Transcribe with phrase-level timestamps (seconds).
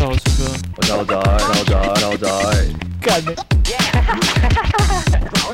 [0.00, 2.26] 到这个我超宅，老宅，老宅。
[3.02, 3.34] 干的，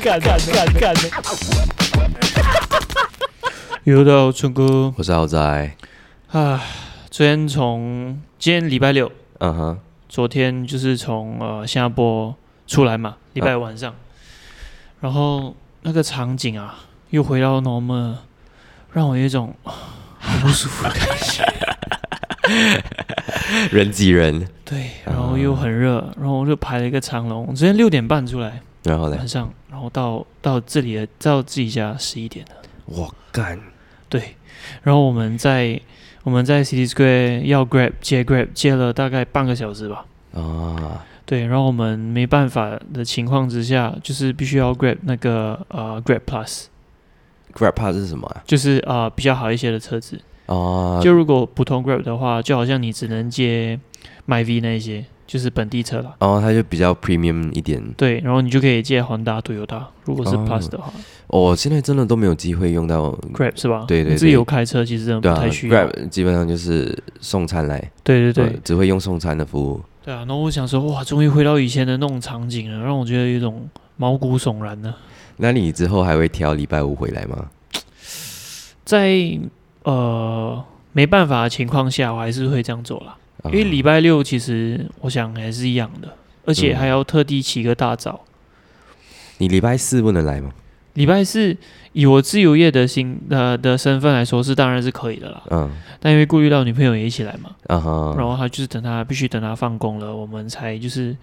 [0.01, 1.01] 干干干干的。
[3.83, 5.75] 又到春哥我是豪宅。
[6.31, 6.63] 啊！
[7.11, 12.33] 昨天从今天礼拜六，嗯哼，昨天就是从呃新加坡
[12.65, 13.93] 出来嘛，礼拜晚上，
[15.01, 16.75] 然后那个场景啊，
[17.09, 18.15] 又回到 normal，
[18.93, 19.73] 让我有一种啊
[20.19, 21.43] 很不舒服的感觉。
[23.71, 24.47] 人挤人。
[24.65, 27.45] 对，然后又很热，然后我就排了一个长龙。
[27.47, 29.27] 我昨天六点半出来，然后呢晚？
[29.27, 32.55] 上，然后到到这里的到自己家十一点了。
[32.85, 33.59] 我干，
[34.09, 34.35] 对，
[34.83, 35.79] 然后我们在
[36.23, 40.05] 我们在 City Square 要 Grab 接 Grab 接了大概半个小时吧。
[40.33, 48.43] 啊，对，然后我们没办法的情况之下，就是必须要 Grab 那个呃 Grab Plus，Grab Plus 是什么啊？
[48.45, 50.19] 就是呃比较好一些的车子。
[50.47, 53.79] 哦，就如果普通 Grab 的话，就好像你只能接
[54.27, 56.13] MyV 那一些，就是本地车啦。
[56.19, 57.83] 哦，它就比较 premium 一点。
[57.97, 60.91] 对，然后你就可以借 Honda、Toyota，如果是哦 Plus 的话、
[61.27, 63.11] 我、现在真的都没有机会用到。
[63.33, 63.85] g r a b 是吧？
[63.87, 65.85] 对对你自己对有开车，其实真的不太需要。
[65.85, 69.81] ，Grab 基本上就是送餐来，对对对、呃只会用送餐的服务。
[70.05, 70.19] 对啊！
[70.19, 74.95] 然后我想说，哇，终于回到以前的那种场景了，让我觉得有一种毛骨悚然呢。
[75.35, 77.49] 那你之后还会挑礼拜五回来吗？
[78.85, 79.37] 在
[79.91, 83.15] 呃没办法的情况下，我还是会这样做啦。
[83.45, 86.09] 因因为礼拜六其实我想还是一样的，
[86.45, 88.21] 而且嗯还要特地起个大早。
[89.37, 90.51] 你礼拜四不能来吗？
[90.95, 91.55] 礼拜四
[91.93, 95.43] 以我自由业的心呃的身份来说，是当然是可以的啦。
[95.51, 101.15] 嗯，但因为顾虑到女朋友也一起来嘛，啊哈，然后他就是等他必须等他放工了，我们才就是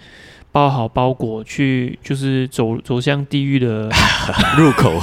[0.52, 3.90] 包好包裹去，就是走走向地狱的，
[4.56, 5.02] 入口。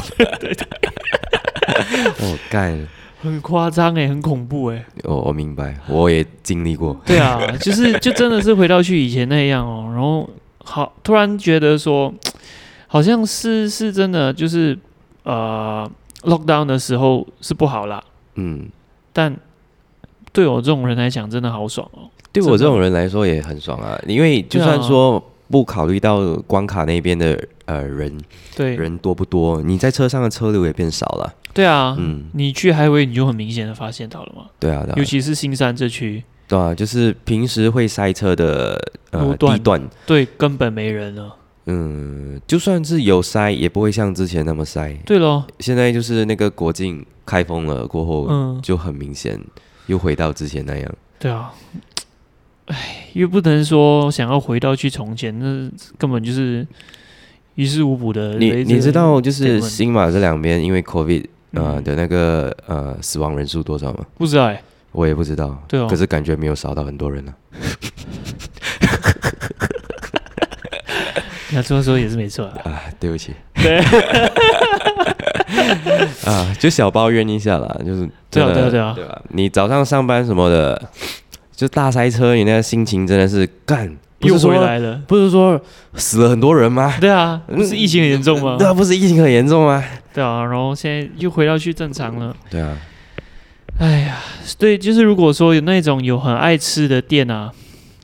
[2.20, 2.88] 我 干，
[3.22, 4.86] 很夸张哎，很恐怖哎。
[5.04, 7.00] 我我明白，我也经历过。
[7.06, 10.30] 对啊，就是就真的是回到去以前那样哦，然后
[10.64, 12.14] 好突然觉得说，
[12.88, 14.78] 好像是是真的，就是
[15.24, 15.90] 呃
[16.24, 18.04] lockdown 的时候是不好啦，
[18.36, 18.68] 嗯，
[19.14, 19.36] 但
[20.32, 22.10] 对我这种人来讲，真的好爽哦。
[22.34, 25.22] 对我这种人来说也很爽啊，因为就算说
[25.52, 28.18] 不考虑到关卡那边的呃人
[28.56, 28.76] 对。
[28.78, 31.34] 人多不多，你在车上的车流也变少了。
[31.54, 38.82] 对啊，嗯，你去 highway 你就很明显的发现到了嘛，对啊，对啊，尤其是新山这区，对啊，就是平时会塞车的
[39.12, 41.36] 呃地段，对，根本没人了。
[41.66, 44.94] 嗯，就算是有塞，也不会像之前那么塞。
[45.06, 49.40] 对咯，现在就是那个国境开封了过后，嗯，就很明显
[49.88, 50.96] 又回到之前那样。
[51.20, 51.52] 对啊，
[52.72, 56.66] 唉，又不能说想要回到去从前，那根本就是
[57.56, 58.36] 于事无补的。
[58.36, 64.06] 你你知道就是新马这两边因为 COVID 呃、嗯的那个呃死亡人数多少吗？
[64.18, 64.62] 不知道哎、
[64.94, 67.60] 我也不知道，对哦可是感觉没有少到很多人呢啊。
[71.54, 72.58] 那这么说也是没错啊。
[72.64, 73.78] 啊，对不起对，
[76.26, 79.22] 啊，就小抱怨一下啦，就是对啊对啊对啊对吧？
[79.32, 80.82] 你早上上班什么的，
[81.62, 85.00] 就大塞车，你那个心情真的是干，又回来了。
[85.08, 85.62] 不是说
[85.94, 86.92] 死了很多人吗？
[87.00, 88.56] 对啊，不是疫情很严重吗？
[88.58, 89.84] 对啊，不是疫情很严重吗？
[90.12, 92.36] 对啊，然后现在又回到去正常了。
[92.50, 92.76] 对啊，
[93.78, 94.18] 哎呀，
[94.58, 97.52] 对，就是如果说有那种有很爱吃的店啊，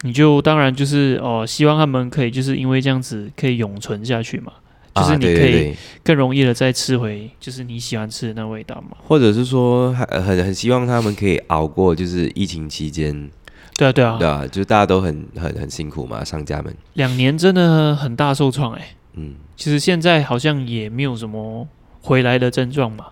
[0.03, 4.53] 你就当然就是哦，希望他们可以就是因为这样子可以永存下去嘛，
[4.93, 8.97] 就是啊你可以更容易的再吃回就是你喜欢吃的那味道嘛。
[9.07, 13.29] 或者是说很很希望他们可以熬过就是疫情期间，
[13.77, 21.67] 对啊，对啊，对啊，就大家都很很很辛苦嘛，商家们，两年真的很大受创哎、嗯，其实现在好像也没有什么
[22.01, 23.05] 回来的症状嘛。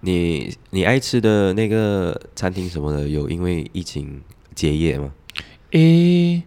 [0.00, 4.20] 你你爱吃的那个餐厅什么的，有因为疫情
[4.54, 5.10] 结业吗？
[5.70, 6.42] 诶，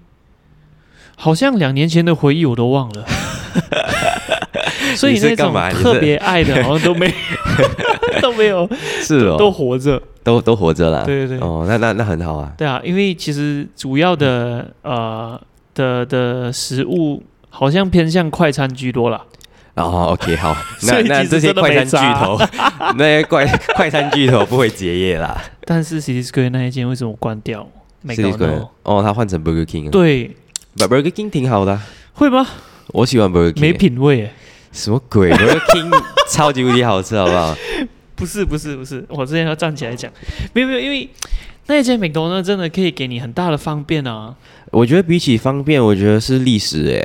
[1.16, 3.03] 好像两年前的回忆我都忘了，
[4.97, 7.13] 所以你是那种特别爱的好像都没
[8.22, 8.68] 都没有，
[9.02, 10.02] 是哦，都活着。
[10.24, 11.03] 都都活着啦。
[11.06, 12.52] 对对对哦，那那那很好啊。
[12.58, 15.40] 对啊，因为其实主要的呃
[15.73, 19.22] 的的食物好像偏向快餐居多啦。
[19.76, 20.55] 哦，OK，好，
[20.88, 22.38] 那那这些快餐巨头，
[22.97, 23.46] 那些快
[23.76, 25.40] 快餐巨头不会结业啦。
[25.66, 27.66] 但是 City Square 那一间为什么关掉
[28.05, 29.91] City Square？McDonald 哦，他换成 Burger King 了。
[29.91, 30.35] 对
[30.78, 31.82] ，，Burger King 挺好的啊，
[32.14, 32.46] 会吗？
[32.88, 33.61] 我喜欢 Burger King。
[33.61, 34.34] 没品味耶。
[34.78, 35.32] 什么鬼？
[35.35, 37.56] Burger King 超级无敌好吃，好不好？
[38.16, 40.12] 不是不是不是，我之前要站起来讲，
[40.53, 41.09] 没有没有，因为
[41.66, 44.35] 那一间 McDonald 真的可以给你很大的方便啊。
[44.72, 47.03] 我觉得比起方便，我觉得是历史诶。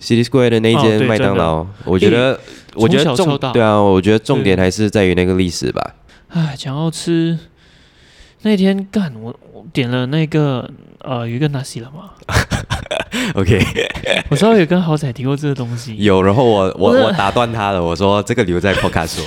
[0.00, 2.38] City Square 的那一哦间麦当劳，我觉得，
[2.74, 5.94] 我觉得重对啊，我觉得重点还是在于那个历史吧。
[6.28, 7.38] 唉，想要吃，
[8.42, 12.10] 那天干我我点了那个呃有一个 nasi 了嘛，
[13.34, 13.60] OK，
[14.30, 19.24] 我稍微有跟豪仔提过这个东西， 有，然后我我我打断他了，我说这个留在 Podcast 说，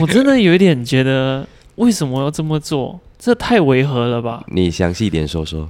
[0.00, 1.46] 我真的有一点觉得
[1.76, 3.00] 为什么要这么做？
[3.18, 4.44] 这太违和了吧？
[4.48, 5.66] 你详细一点说说。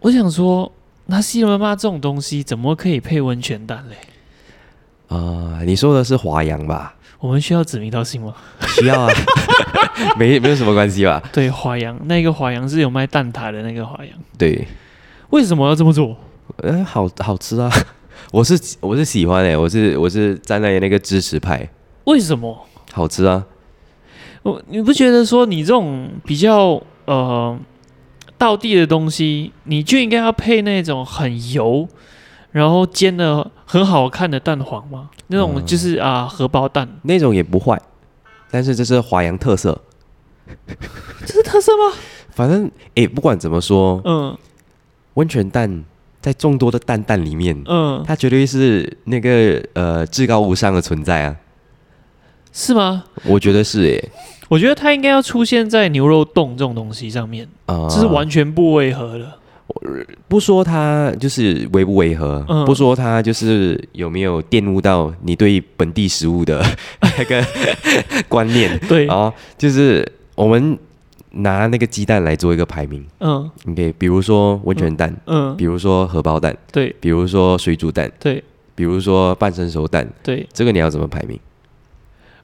[0.00, 0.70] 我想说，
[1.06, 3.96] 那西妈妈这种东西怎么可以配温泉蛋嘞？
[5.08, 6.94] 啊、你说的是华阳吧？
[7.18, 8.34] 我们需要指名道姓吗？
[8.68, 9.12] 需要啊，
[10.16, 11.20] 没没有什么关系吧？
[11.32, 14.66] 对，华阳那个华阳是有卖蛋挞的那个华阳，对，
[15.30, 16.16] 为什么要这么做？
[16.58, 17.70] 呃，好好吃啊，
[18.32, 21.68] 我是我是喜欢哎、我是我是站在那个支持派，
[22.04, 22.66] 为什么？
[22.92, 23.44] 好吃啊，
[24.42, 27.58] 我你不觉得说你这种比较呃
[28.38, 31.86] 道地的东西，你就应该要配那种很油，
[32.52, 35.10] 然后煎的很好看的蛋黄吗？
[35.28, 37.80] 那种嗯就是啊、荷包蛋，那种也不坏，
[38.50, 39.80] 但是这是华阳特色。
[41.26, 41.96] 这是特色吗？
[42.30, 44.36] 反正诶、不管怎么说，嗯
[45.14, 45.84] 温泉蛋
[46.26, 51.36] 在众多的蛋蛋里面，嗯，它绝对是那个呃至高无上的存在啊！
[52.52, 53.04] 是吗？
[53.24, 54.10] 我觉得是诶、
[54.48, 59.32] 我觉得它应该要出现在牛肉冻这种东西上面，啊、这是完全不违和的。
[60.26, 66.60] 不说它就是违不违和，嗯不说它就是有没有玷污到你对本地食物的
[67.18, 67.44] 那个
[68.26, 70.76] 观念对，啊，就是我们
[71.36, 73.04] 拿那个鸡蛋来做一个排名。
[73.20, 76.94] 嗯，OK，比如说温泉蛋，嗯，比如说荷包蛋，对。
[77.00, 78.42] 比如说水煮蛋，对。
[78.74, 81.40] 比如说半生熟蛋，对，这个你要怎么排名？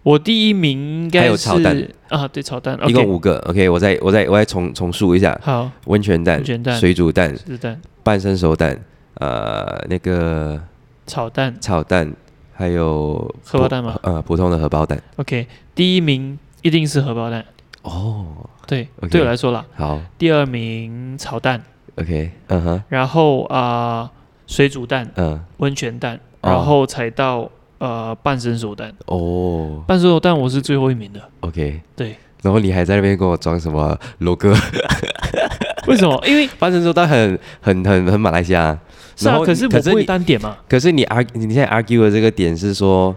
[0.02, 1.88] 我第一名应该是还有炒蛋。
[2.08, 8.82] 啊，对，炒蛋，一共五个，OK，我再我再我再重重述一下：好，温泉蛋温、泉蛋、水煮蛋、是蛋、半生熟蛋，
[9.14, 10.58] 呃，那个
[11.06, 11.54] 炒蛋。
[11.60, 12.10] 炒蛋，
[12.54, 14.00] 还有荷包蛋吗？
[14.02, 15.00] 呃，普通的荷包蛋。
[15.16, 17.44] ，OK，第一名一定是荷包蛋，
[17.82, 18.26] 哦，
[18.66, 19.64] 对对我来说啦。
[19.74, 20.00] 好。
[20.18, 21.62] 第二名炒蛋
[21.96, 24.10] ，，OK，嗯哼，然后啊、
[24.46, 26.50] 水煮蛋、嗯，温泉蛋，哦。
[26.50, 28.92] 然后才到呃半生熟蛋。
[29.06, 29.82] 哦。
[29.86, 34.54] 半生熟蛋我是最后一名的，，OK，对，然后你还在那边跟我装什么罗哥？
[35.88, 36.22] 为什么？
[36.26, 38.78] 因为半生熟蛋很很很很马来西亚，
[39.16, 43.14] 是啊，可是我不会可是你单点嘛，可是你 arg 你现在 argue 的这个点是说，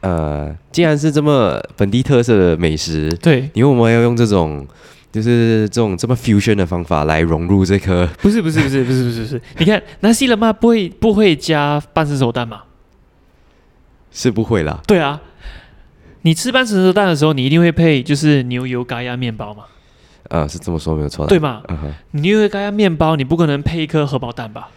[0.00, 4.66] 呃，既然是这么本地特色的美食，对，你为什么要用这种
[5.10, 8.08] 就是这种这么 fusion 的方法来融入这颗？
[8.22, 12.62] 不是不是不是不是不是不是， 你看那西人嘛不会不会加半生熟蛋嘛？
[14.10, 15.20] 是不会啦，对啊，
[16.22, 19.64] 你吃半生熟蛋的时候，你一定会配就是牛油咖鸭面包嘛，
[20.28, 21.28] 啊、是这么说没有错的。
[21.28, 21.62] 对嘛？
[21.68, 24.70] 嗯牛油咖鸭面包，你不可能配一颗荷包蛋吧？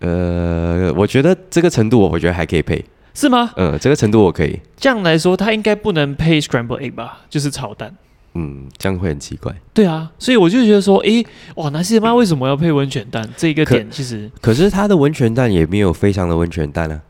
[0.00, 2.84] 呃，我觉得这个程度，我觉得还可以配。
[3.14, 3.52] 是吗？
[3.56, 4.58] 嗯，这个程度我可以。
[4.76, 7.20] 这样来说，它应该不能配 scramble egg 吧？
[7.30, 7.94] 就是炒蛋。
[8.34, 9.54] 嗯，这样会很奇怪。
[9.72, 11.24] 对啊，所以我就觉得说，诶，
[11.54, 13.26] 哇，南西妈为什么要配温泉蛋？
[13.36, 17.00] 这一个点其实可是它的温泉蛋也没有非常的温泉蛋啊。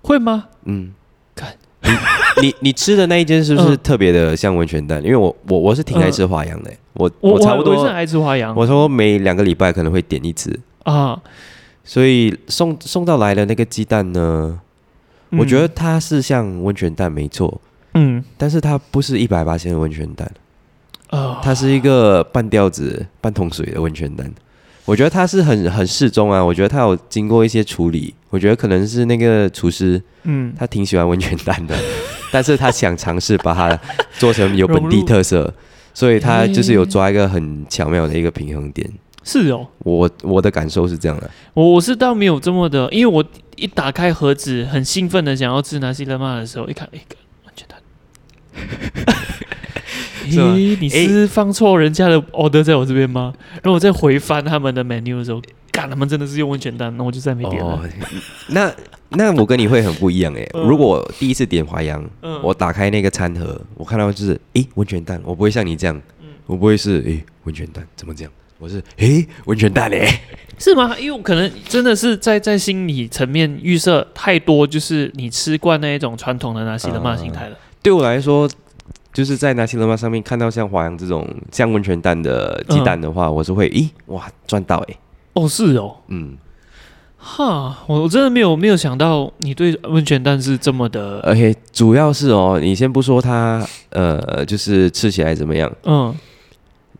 [0.00, 0.46] 会吗？
[0.64, 0.92] 嗯，
[1.34, 1.52] 看
[1.82, 1.90] 你
[2.40, 5.04] 你你吃的那一间是不是嗯特别的像温泉蛋？
[5.04, 11.20] 因为我我我是挺爱吃华阳的、我我差不多我是爱吃花羊我说每两个礼拜可能会点一次，啊，
[11.84, 14.58] 所以送送到来的那个鸡蛋呢，
[15.32, 15.38] 嗯。
[15.38, 17.60] 我觉得它是像温泉蛋没错，
[17.94, 18.22] 嗯。
[18.38, 20.30] 但是它不是一百八千的温泉蛋，
[21.08, 24.32] 啊，它是一个半吊子半桶水的温泉蛋。
[24.84, 30.52] 我觉得它是很很适中啊，我觉得它有经过一些处理，我觉得可能是那个厨师嗯。
[30.58, 31.76] 他挺喜欢温泉蛋的，
[32.32, 33.78] 但是他想尝试把它
[34.18, 35.54] 做成有本地特色，
[35.94, 38.90] 所以他就是有抓一个很巧妙的一个平衡点。
[39.24, 43.24] 是哦，我我的感受是这样的，我我是倒没有这么的，因为我
[43.56, 47.78] 一打开盒子，很兴奋的想要吃拿西勒玛的时候，一看，哎，干温泉蛋。
[50.30, 53.34] 是吗咦，你是放错人家的 order 在我这边吗？
[53.54, 57.72] 然后我再回翻他们的 menu 的时候，干，他们真的是用温泉蛋，那我就再没点了。
[57.72, 57.88] 哦，
[58.48, 58.72] 那
[59.10, 60.48] 那我跟你会很不一样诶。
[60.54, 70.08] 嗯如果我第一次点华阳，嗯我打开那个餐盒，我看到就是诶温泉蛋，我不会像你这样，嗯我不会是诶温泉蛋怎么这样，我是诶温泉蛋嘞。
[70.56, 70.96] 是吗？
[70.96, 77.56] 因为我可能真的是在在心理层面预设太多，就是你吃惯那一种传统的拿西德玛心态了。
[77.82, 78.48] 对我来说，
[79.12, 84.96] 就是在拿西德玛上面看到像华阳这种像温泉蛋的鸡蛋的话，我是会咦哇赚到诶。
[85.32, 86.36] 哦，是哦，嗯，
[87.16, 96.14] 哈，我我真的没有没有想到你对温泉蛋是这么的，而且主要是哦，你先不说它呃就是吃起来怎么样，嗯，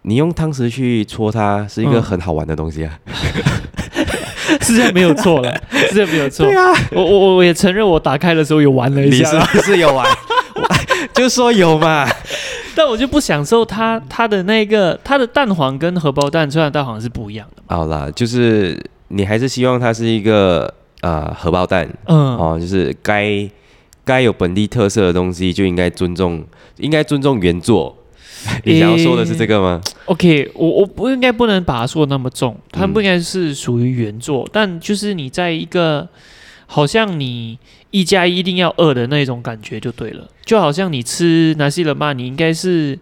[0.02, 2.98] 你用汤匙去戳它是一个嗯很好玩的东西啊。
[4.60, 6.46] 是这样没有错了，是这样没有错。
[6.46, 10.06] 啊，我我我也承认，我打开的时候有玩了一下啦，是有玩？
[11.14, 12.06] 就说有嘛。
[12.74, 18.78] 但我就不享受它它的那个它的蛋黄跟荷包蛋虽然蛋黄是不一样的，好啦，就是
[19.08, 23.48] 你还是希望它是一个呃荷包蛋嗯，哦，就是该
[24.04, 26.42] 该有本地特色的东西就应该尊重，
[26.78, 27.96] 应该尊重原作。
[28.64, 36.08] 你想要说的是这个吗？OK，我我不应该不能把它说的那么重，它嗯不应该是属于原作，但就是你在一个
[36.66, 37.58] 好像你
[37.90, 42.98] 一加一一定要二的那种感觉就对了，就好像你吃拿西冷嘛，你应该是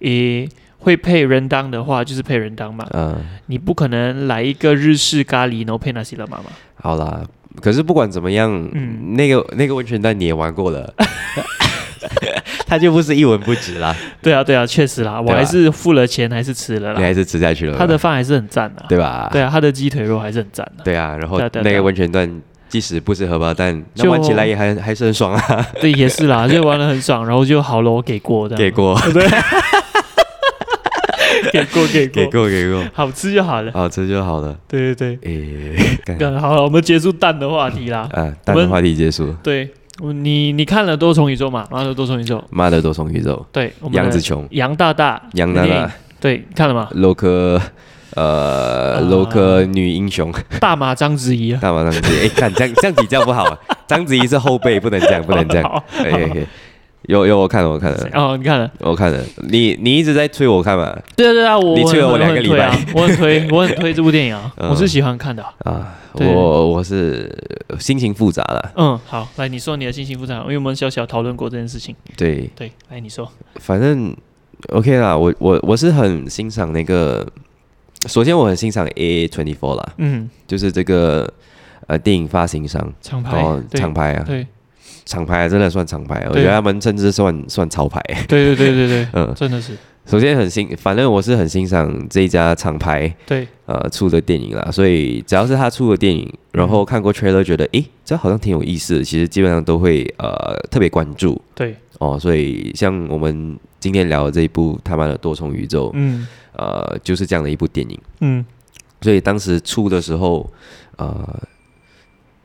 [0.00, 7.22] 诶会配人当的话就是配人当嘛，嗯、你不可能来一个日式咖喱然后配拿西冷嘛嘛，好啦。
[7.60, 9.14] 可是不管怎么样，嗯。
[9.14, 10.94] 那个那个温泉蛋你也玩过了，
[12.72, 17.76] 它就不是一文不值啦， 对啊对啊，确实啦，我还是付了钱还是吃了啦，你还是吃下去了。
[17.76, 19.28] 他的饭还是很赞的，对吧？
[19.30, 25.66] 对啊，他的鸡腿肉还是很赞的，对啊，然后对啊对啊对啊那个温泉蛋，即使不是荷包蛋，那就玩起来也还还是很爽啊。
[25.82, 28.98] 对，也是啦，就玩的很爽， 然后就好了，我给过这样，给过，
[31.52, 33.70] 给过给过给过，给过，好吃就好了。
[33.72, 34.56] 好吃就好了。
[34.66, 35.76] 对对诶，
[36.06, 38.08] 对，干干好了，我们结束蛋的话题啦。
[38.12, 39.30] 啊，蛋的话题结束。
[39.42, 41.66] 对，我你你看了多重宇宙嘛？
[41.70, 42.42] 妈的多重宇宙。
[42.50, 46.88] 妈的多重宇宙，对，我们杨紫琼，杨大大，杨大大，，对，看了吗？
[46.92, 47.60] 洛克，
[48.14, 52.26] 呃，啊洛克女英雄，大马章子怡啊，大马章子怡。
[52.26, 53.58] 哎，看这样这样比较不好啊。
[53.86, 55.82] 章子怡是后辈，不能这样，不能这样。
[56.02, 56.46] 哎
[57.08, 58.70] 有有，我看了，我看了，哦，你看了？
[58.80, 59.18] 我看了。
[59.48, 60.96] 你你一直在催我看嘛？
[61.16, 65.98] 对啊对啊，我你催了我很两个礼拜我很推，我很推这部电影啊， 嗯我是喜欢看的啊。
[66.14, 67.34] 我我是
[67.80, 68.72] 心情复杂了。
[68.76, 71.96] 嗯，好，来你说你的心情复杂，因为我们小小讨论过这件事情。
[72.16, 73.26] 对，对，来你说。
[73.56, 74.14] 反正
[74.68, 77.26] OK 啦，我我我是很欣赏那个，
[78.06, 81.32] 首先我很欣赏 A A Twenty Four 啦，嗯，就是这个
[81.86, 84.46] 呃电影发行商厂牌哦，，厂牌啊，对
[85.04, 88.00] 厂牌真的算厂牌，我觉得他们甚至算算潮牌。
[88.28, 89.76] 对对对对对， 嗯，真的是。
[90.04, 101.40] 首先很欣，反正我是很欣赏这一家厂牌对，呃出的电影啦，所以只要是他出的电影，然后看过 trailer 觉得诶这好像挺有意思的，其实基本上都会呃特别关注。
[101.54, 106.26] 对，哦，所以像我们今天聊的这一部他妈的多重宇宙，嗯。
[106.54, 108.44] 呃就是这样的一部电影，嗯。
[109.00, 110.50] 所以当时出的时候，
[110.96, 111.40] 呃。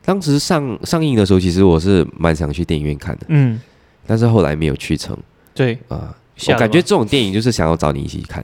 [0.08, 3.60] 当时上上映的时候，其实我是蛮想去电影院看的，嗯，
[4.06, 5.14] 但是后来没有去成
[5.54, 6.16] 对，啊、
[6.48, 8.42] 我感觉这种电影就是想要找你一起看，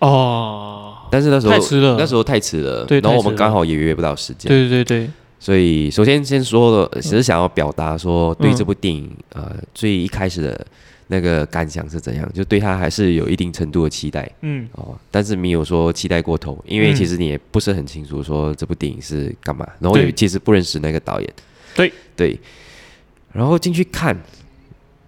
[0.00, 5.00] 哦，但是那时候太迟了，那时候太迟了，对然后我们刚好也约不到时间，对对对。
[5.04, 8.56] 对，所以首先先说了，只是想要表达说对嗯。
[8.56, 10.66] 这部电影、呃最一开始的
[11.12, 14.26] 那个感想是怎样，就对他还是有一定程度的期待。
[14.40, 14.66] 嗯。
[14.72, 20.12] 哦，但是没有说期待过头，因为嗯其实你也不是很清楚说这部电影是干嘛，然后也对。
[20.12, 21.30] 其实不认识那个导演，
[21.76, 21.92] 对。
[22.16, 22.38] 对，
[23.32, 24.16] 然后进去看，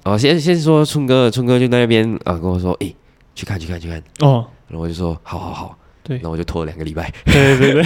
[0.04, 2.94] 哦，先先说春哥，春哥就在那边啊跟我说，诶，
[3.34, 6.16] 去看去看去看，哦，然后我就说好好好，对。
[6.16, 7.10] 然后我就拖了两个礼拜。
[7.24, 7.82] 对对对，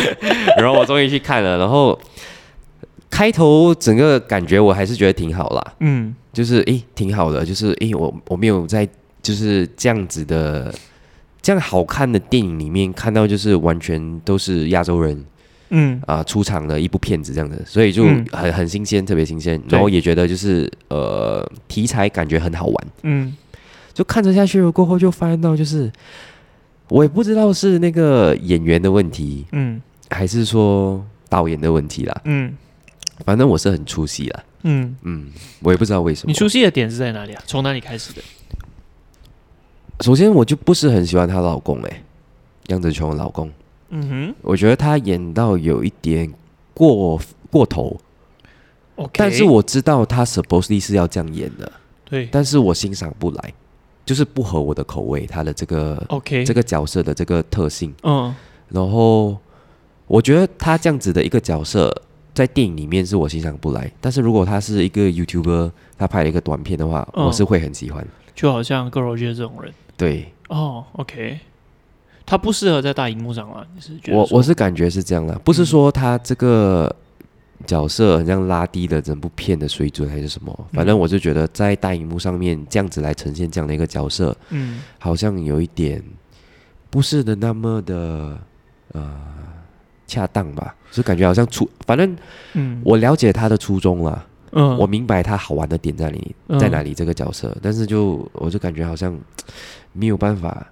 [0.56, 1.98] 然后我终于去看了，然后
[3.10, 8.88] 开头整个感觉我还是觉得挺好啦，嗯就是诶挺好的，就是诶我我没有在
[9.20, 10.72] 就是这样子的
[11.42, 15.24] 这样好看的电影里面看到就是完全都是亚洲人
[15.70, 16.00] 嗯。
[16.06, 18.24] 啊、出场的一部片子这样子，所以就嗯。
[18.30, 23.34] 很很新鲜，特别新鲜，然后也觉得就是呃题材感觉很好玩，嗯。
[23.92, 25.90] 就看着下去了过后就发现到就是
[26.88, 29.82] 我也不知道是那个演员的问题，嗯。
[30.08, 32.20] 还是说导演的问题啦。
[32.26, 32.54] 嗯。
[33.26, 36.32] 反正我是很出戏啦，嗯，嗯，我也不知道为什么。
[36.32, 37.42] 你出戏的点是在哪里啊？
[37.46, 38.22] 从哪里开始的？
[40.00, 42.02] 首先我就不是很喜欢她老公诶、
[42.68, 43.50] 杨紫琼的老公，
[43.90, 46.32] 嗯哼我觉得他演到有一点
[46.74, 47.96] 过过头
[48.96, 51.72] ，，OK，但是我知道他 supposedly 是要这样演的，
[52.04, 53.52] 对但是我欣赏不来，
[54.04, 58.34] 就是不合我的口味，他的这个 OK 这个角色的这个特性，嗯
[58.68, 59.36] 然后
[60.06, 62.02] 我觉得他这样子的一个角色。
[62.38, 67.26] 在电影里面是我欣赏不来，但是如果他是一个 YouTuber，他拍了一个短片的话，嗯。
[67.26, 68.06] 我是会很喜欢。
[68.32, 69.74] 就好像葛柔杰这种人。
[69.96, 71.40] 对，哦，OK，
[72.24, 74.38] 他不适合在大荧幕上啊，你是觉得我说？
[74.38, 76.94] 我是感觉是这样的，不是说他这个
[77.66, 84.80] 角色很像拉低了整部片的水准还是什么，反正我就觉得在大荧幕上面这样子来呈现这样的一个角色，嗯。
[85.00, 86.00] 好像有一点
[86.88, 88.38] 不是的那么的
[88.92, 89.12] 呃
[90.08, 92.16] 恰当吧，就感觉好像初，反正
[92.54, 92.82] 嗯。
[92.84, 94.76] 我了解他的初衷了，嗯。
[94.76, 96.58] 我明白他好玩的点在哪里，嗯。
[96.58, 99.16] 在哪里这个角色，但是就我就感觉好像
[99.92, 100.66] 没有办法。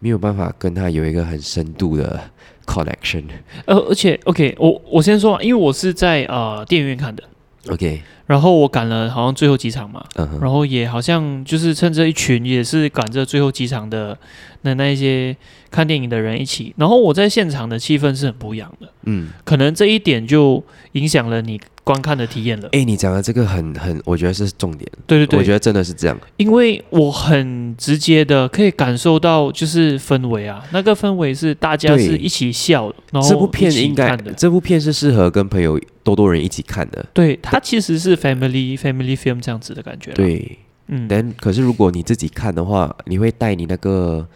[0.00, 2.20] 没有办法跟他有一个很深度的
[2.66, 3.24] connection，
[3.64, 7.22] 呃，而且 OK，我我先说啊，因为我是在呃电影院看的，
[7.70, 10.04] OK，然后我赶了好像最后几场嘛，
[10.40, 14.16] 然后也好像就是趁这一群也是赶着最后几场的
[14.62, 15.36] 那那一些
[15.70, 22.68] 看电影的人一起，然后我在现场的气氛是很不一样的，嗯，可能这一点就影响了你观看的体验了。
[22.72, 26.18] 哎、你讲的这个很很，我觉得是重点，对对对，我觉得真的是这样。
[26.38, 34.32] 因为我很直接的可以感受到就是氛围啊，那个氛围是大家是一起笑的，然后这部片应该的。
[34.32, 37.04] 这部片是适合跟朋友多多人一起看的。
[37.12, 44.26] 对，它其实是 family family film 这样子的感觉。，对，嗯，但可是如果你自己看的话，你会带你那个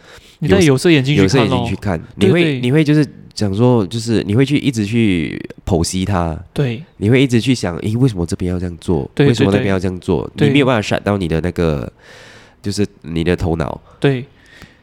[0.41, 3.07] 你戴有色眼镜去有色眼镜去看，你会对你会就是
[3.39, 9.09] 讲说，就是你会去一直去剖析它，对你会一直去想，诶，为什么这边要这样做？
[9.19, 10.29] 为什么那边要这样做？
[10.35, 11.89] 你没有办法 shut 到你的那个，
[12.61, 13.81] 就是你的头脑。
[14.01, 14.25] 对。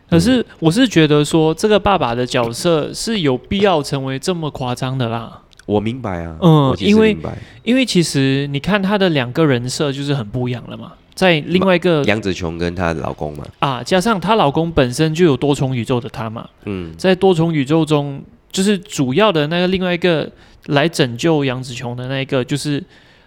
[0.09, 5.41] 可是我是觉得说，这个爸爸的角色是有必要成为这么夸张的啦。
[5.65, 7.17] 我明白啊，嗯因为
[7.63, 18.21] 因为其实你看他的两个人设就是很不一样了嘛，在另外一个杨紫琼跟她的老公嘛，啊，加上她老公本身就有多重宇宙的他嘛，嗯在多重宇宙中，
[18.55, 20.31] 就是主要的那个另外一个
[20.67, 22.81] 来拯救杨紫琼的那一个，就是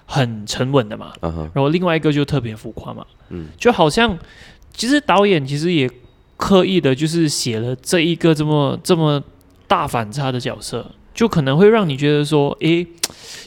[0.07, 3.49] 很沉稳的嘛，然后另外一个就特别浮夸嘛，嗯。
[3.59, 4.19] 就好像
[4.73, 5.91] 其实导演其实也
[6.39, 9.23] 刻意的，就是写了这一个这么这么
[9.67, 12.87] 大反差的角色，就可能会让你觉得说，诶，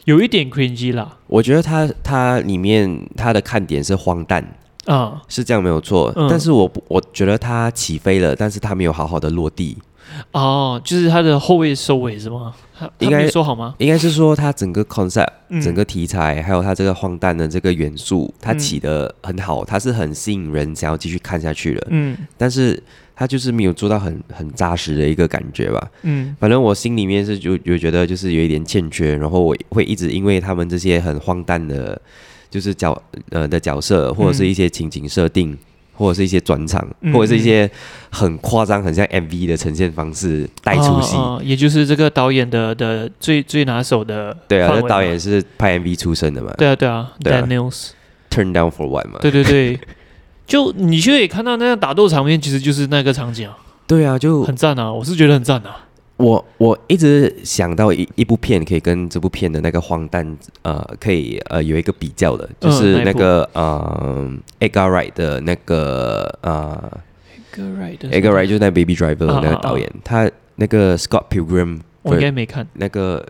[0.05, 6.27] 有一点 cringy 啦，我觉得他他里面他的看点是荒诞，啊、是这样没有错，嗯。
[6.29, 9.77] 但是我不我觉得他起飞了，但是他没有好好的落地，
[10.31, 12.53] 哦，就是他的后卫收尾是吗？
[12.77, 13.75] 他他应该没说好吗？
[13.77, 21.87] 应该是说他整个 concept 嗯整个题材，还有他这个荒诞的这个元素，它嗯起的很好，它是很吸引人，想要继续看下去的。
[21.89, 22.81] 嗯但是
[23.15, 25.91] 它就是没有做到很很扎实的一个感觉吧。
[26.01, 32.01] 嗯反正我心里面是就就觉得就是有一点欠缺，然后我会一直因为他们这些很荒诞的，
[32.49, 32.99] 就是角
[33.29, 35.55] 呃的角色，或者是一些情景设定。
[36.01, 37.69] 或者是一些转场，嗯或者是一些
[38.09, 41.15] 很夸张、很像 MV 的呈现方式带出戏。
[41.15, 44.87] 哦哦也就是这个导演的的最最拿手的对啊，范围嘛。
[44.89, 46.51] 那导演是拍 MV 出身的嘛。
[46.57, 49.19] 对啊对啊对啊，Daniels，，Turn Down for What 嘛。
[49.21, 49.79] 对对对，
[50.47, 53.55] 就你就可以看到那个打斗场面，其实就是那个场景啊，
[53.87, 55.77] 对啊，就很赞啊，我是觉得很赞啊。
[56.21, 67.01] 我我一直想到一一部片可以跟这部片的那个荒诞呃可以呃有一个比较的，就嗯是那个呃 Edgar Wright 的那个呃
[67.53, 69.61] Edgar Wright，Edgar Wright 就是那 Baby Driver 的那个啊啊啊。
[69.61, 72.67] 导演，他那个 Scott Pilgrim 我应该没看。
[72.73, 73.25] 那个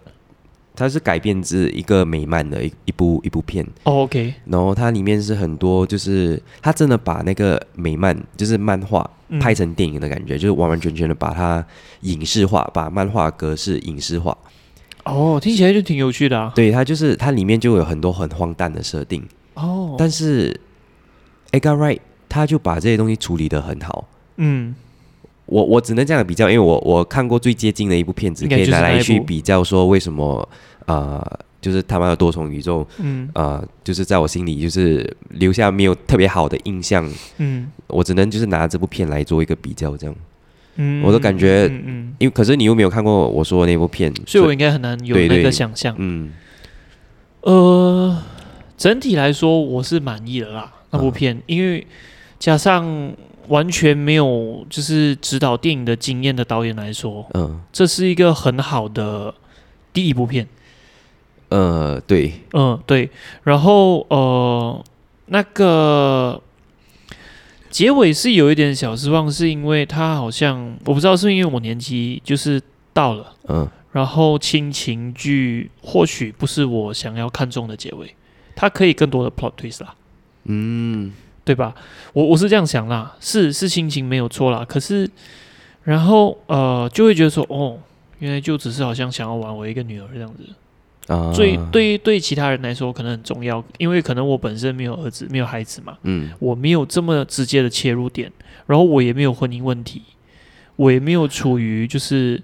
[0.76, 11.64] 他是改编自一个美漫的一一部一部片，哦，OK，然后它里面是很多就是它真的把那个美漫就是漫画嗯拍成电影的感觉，就是完完全全的把它
[12.02, 14.36] 影视化，把漫画格式影视化。
[15.04, 16.52] 哦，听起来就挺有趣的啊。
[16.56, 19.24] 对，它就是它里面就有很多很荒诞的设定，
[19.56, 20.60] 哦，但是
[21.52, 24.08] Edgar Wright 他就把这些东西处理的很好。
[24.38, 24.74] 嗯，
[25.52, 30.48] 我我只能这样比较，因为我我看过最接近的一部片子，可以拿来去比较说为什么
[30.86, 37.06] 呃，就是他妈的多重宇宙嗯呃，就是在我心里就是留下没有特别好的印象。
[37.38, 40.16] 嗯我只能就是拿这部片来做一个比较，这样。
[40.78, 45.94] 嗯，我都感觉嗯嗯，因为可是你又没有看过我说的那部片，所以我应该很难有那个想象。
[45.98, 46.32] 嗯
[47.42, 48.18] 呃，
[48.78, 51.86] 整体来说我是满意的啦，那部嗯片，因为
[52.40, 53.12] 加上
[53.52, 57.62] 完全没有就是指导电影的经验的导演来说，嗯。
[57.72, 59.34] 这是一个很好的
[59.92, 60.48] 第一部片。
[61.50, 63.10] 呃，对，嗯，对。
[63.44, 64.84] 然后呃，
[65.26, 66.42] 那个
[67.70, 72.62] 结尾是有一点小失望，是因为他好像我不知道是因为我年纪就是
[72.94, 73.68] 到了，嗯。
[73.92, 78.16] 然后亲情剧或许不是我想要看中的结尾，
[78.56, 79.94] 它可以更多的 plot twist 啦，
[80.46, 81.12] 嗯
[81.52, 81.76] 对吧？
[82.14, 85.10] 我我是这样想啦，是是心情没有错啦，可是
[85.84, 87.78] 然后呃就会觉得说，哦，
[88.20, 90.44] 原来就只是好像想要挽回一个女儿这样子。
[91.08, 98.32] 啊，最对于对其他人来说可能很重要，因为可能我本身没有儿子，没有孩子嘛，嗯我没有这么直接的切入点，
[98.68, 100.04] 然后我也没有婚姻问题，
[100.78, 102.42] 我也没有处于就是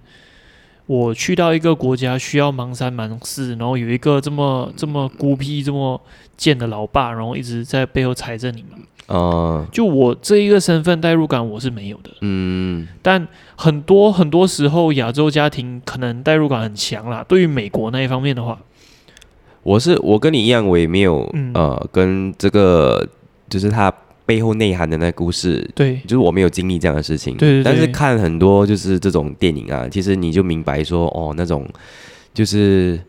[0.88, 6.02] 我去到一个国家需要忙三忙四，然后有一个这么这么孤僻、这么
[6.36, 8.78] 贱的老爸，然后一直在背后踩着你嘛。
[9.08, 12.88] 啊就我这一个身份代入感我是没有的，嗯。
[13.02, 17.26] 但很多很多时候亚洲家庭可能代入感很强啦。
[17.28, 18.60] 对于美国那一方面的话，
[19.63, 21.52] 我是我跟你一样，我也没有、嗯。
[21.54, 23.08] 呃跟这个
[23.50, 23.91] 就是他
[24.26, 26.02] 背后内涵的那故事，对。
[26.04, 27.38] 就是我没有经历这样的事情。
[27.38, 27.63] 对对对。
[27.63, 31.65] 但是看很多就是这种电影啊，其实你就明白说哦，那种
[32.34, 33.00] 就是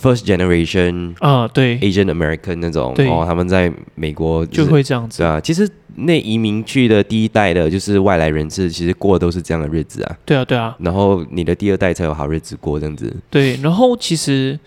[0.00, 5.26] first generation 啊，对，Asian American 那种哦，他们在美国就是会这样子对。
[5.26, 5.40] 啊。
[5.40, 10.16] 其实那移民去的第一代的，就是外来人士，其实过的都是这样的日子啊。
[10.24, 13.56] 对啊，对啊，然后你的第二代才有好日子过，这样子对。
[13.56, 14.58] 然后其实，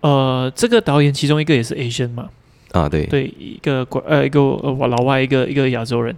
[0.00, 2.28] 呃，这个导演其中一个也是 Asian 嘛，
[2.72, 6.16] 啊，对，对，一个国呃一个呃老外，一个一个亚洲人。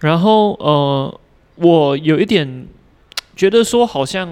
[0.00, 1.20] 然后呃，
[1.56, 2.66] 我有一点
[3.34, 4.28] 觉得说，好像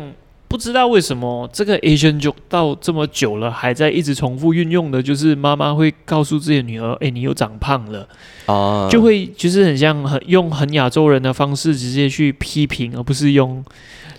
[0.48, 8.08] 不知道为什么这个 Asian 就到这么久了，还在一直重复运用的，就是妈妈会告诉自己的女儿：“哎，你又长胖了。”
[8.46, 13.64] 啊，就会就是很像很用很亚洲人的方式直接去批评，而不是用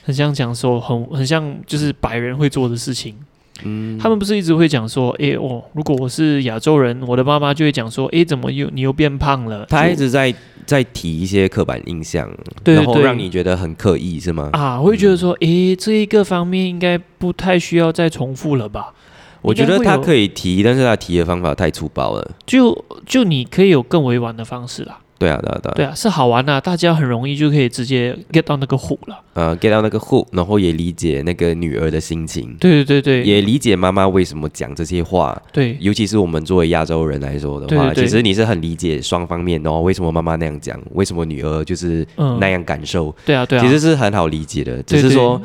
[0.03, 3.15] 很像讲说很很像就是白人会做的事情。
[3.63, 9.65] 嗯，他们不是一直会讲说，诶，哦，如果我是亚洲人，我的妈妈就会讲说，诶，怎么又你又变胖了？
[9.67, 10.33] 他一直在
[10.65, 12.29] 在提一些刻板印象，
[12.65, 14.49] 然后让你觉得很刻意，是吗？
[14.53, 18.93] 啊，会觉得说，诶，这一个方面应该不太需要再重复了吧？
[19.41, 22.31] 我觉得他可以，以提，但是他提的方法太粗暴了。
[22.45, 24.99] 就就你可以有更委婉的方式啦。
[25.19, 25.73] 对啊，对啊，对啊。
[25.75, 29.19] 对啊，是好玩的，大家很容易就可以直接 get 到那个 hook 了。
[29.33, 35.39] 呃，get 到那个 hook，然后也理解那个女儿的心情，对对对对，也理解妈妈为什么讲这些话。
[35.51, 39.81] 对尤其是我们作为亚洲人来说的话，对对对其实你是很理解双方面的哦。
[39.81, 40.79] 为什么妈妈那样讲？
[40.93, 43.15] 为什么女儿就是嗯那样感受？
[43.25, 45.41] 对啊对啊，其实是很好理解的，只是说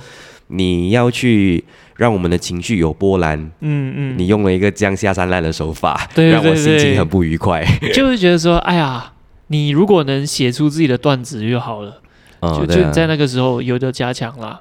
[0.48, 1.62] 你要去
[1.96, 7.64] 让我们的情绪有波澜，嗯嗯，你用了一个这样下三滥的手法，对对让我心情很不愉快。
[7.94, 9.12] 就会觉得说，哎呀，
[9.52, 12.00] 你如果能写出自己的段子就好了，
[12.40, 14.60] 哦就就在那个时候有的加强啦。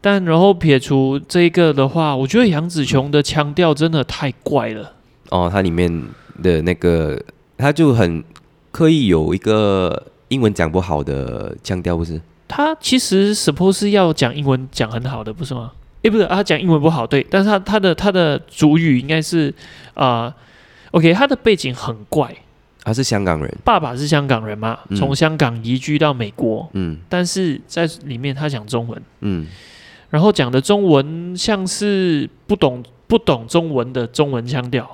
[0.00, 4.92] 但然后撇除这个的话，我觉得杨紫琼的腔调真的太怪了。
[5.30, 5.88] 哦，它里面
[6.42, 7.20] 的那个，
[7.56, 8.22] 他就很
[8.70, 12.20] 刻意有一个英文讲不好的腔调，不是？
[12.46, 15.72] 他其实 suppose 是要讲英文讲很好的，不是吗？
[16.02, 19.52] 诶，不是，啊讲英文不好，对，但是他他的他的主语应该是
[19.94, 20.32] 啊、
[20.92, 22.34] o k 他的背景很怪，
[22.82, 24.96] 他是香港人，爸爸是香港人嘛，嗯。
[24.96, 26.98] 从香港移居到美国，嗯。
[27.08, 29.02] 但是在里面他讲中文。
[29.20, 29.46] 嗯，
[30.10, 34.88] 然后讲的中文像是不懂不懂中文的中文腔调，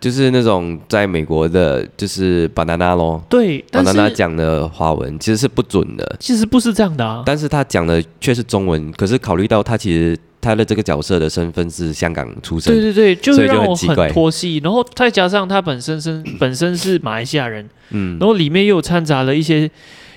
[0.00, 3.22] 就是那种在美国的，就是 banana 咯。
[3.28, 19.70] 对，但，banana 是讲的华文其实是不准的，其实不是这样的啊，但是他讲的却是中文，可是考虑到他其实他的这个角色的身份是香港出生对，对对，就所以就让我很奇怪很脱戏，然后再加上他本身身 本身是马来西亚人，嗯然后里面又有掺杂了一些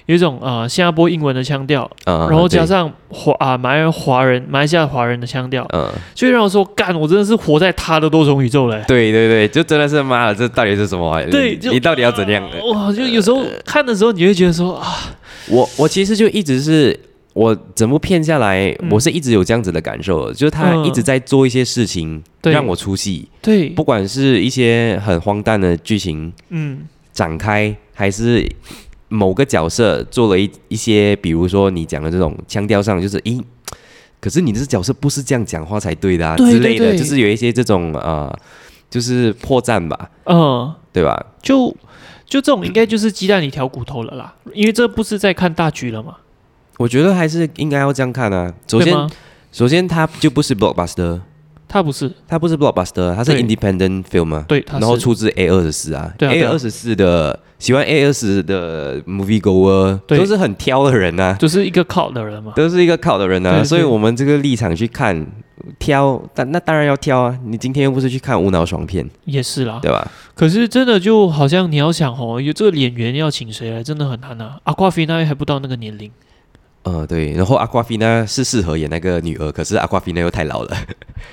[0.06, 8.84] 有一种呃新加坡英文的腔调，啊然后加上华啊马来人华人马来西亚华人的腔调，嗯，就会让我说干，我真的是活在他的多重宇宙嘞。
[8.88, 11.32] 对对对，就真的是妈的，这到底是什么玩意？
[11.32, 12.44] 对就你到底要怎样？
[12.74, 14.88] 哇，就有时候看的时候，你会觉得说啊，
[15.48, 16.98] 我我其实就一直是
[17.34, 28.48] 我整部片下来，嗯我是一直有这样子的感受的，就是他嗯一直在做一些事情对让我出戏，对，不管是一些很荒诞的剧情嗯，展开，还是
[29.10, 33.42] 某个角色做了一一些，比如说你讲的这种腔调上，就是咦。
[34.20, 38.34] 可是你这角色不是这样讲话才对的啊，对之类的，就是有一些这种呃，
[38.90, 40.74] 就是破绽吧，嗯。
[40.94, 41.26] 对吧？
[41.42, 41.76] 就
[42.28, 46.18] 就这种应该就是鸡蛋里挑骨头了啦，因为这不是在看大局了嘛，
[46.78, 48.54] 我觉得还是应该要这样看啊。
[48.68, 49.10] 首先，吗？
[49.52, 51.20] 首先它就不是 blockbuster，
[51.68, 54.46] 他不是，它不是 blockbuster，它是对 independent film 嘛。
[54.48, 65.26] 对，他然后出自 A 二十四啊，A 对啊对啊二十四的喜欢 A 二十的 movie goer 对都是很挑的人呐、就是一个靠的人嘛，都是一个靠的人呐、对对所以我们这个立场去看
[65.80, 67.40] 挑，但那当然要挑啊。
[67.46, 69.80] 你今天又不是去看无脑爽片，也是啦。
[69.82, 70.12] 对吧？
[70.36, 74.58] 可是真的就好像你要想哦，有这个演员要请谁来，真的很难啊。
[74.64, 76.12] 阿瓜菲那还不到那个年龄
[76.84, 77.32] 呃，对。
[77.34, 80.78] 然后阿瓜菲娜是适合演那个女儿，可是阿瓜菲娜又太老了。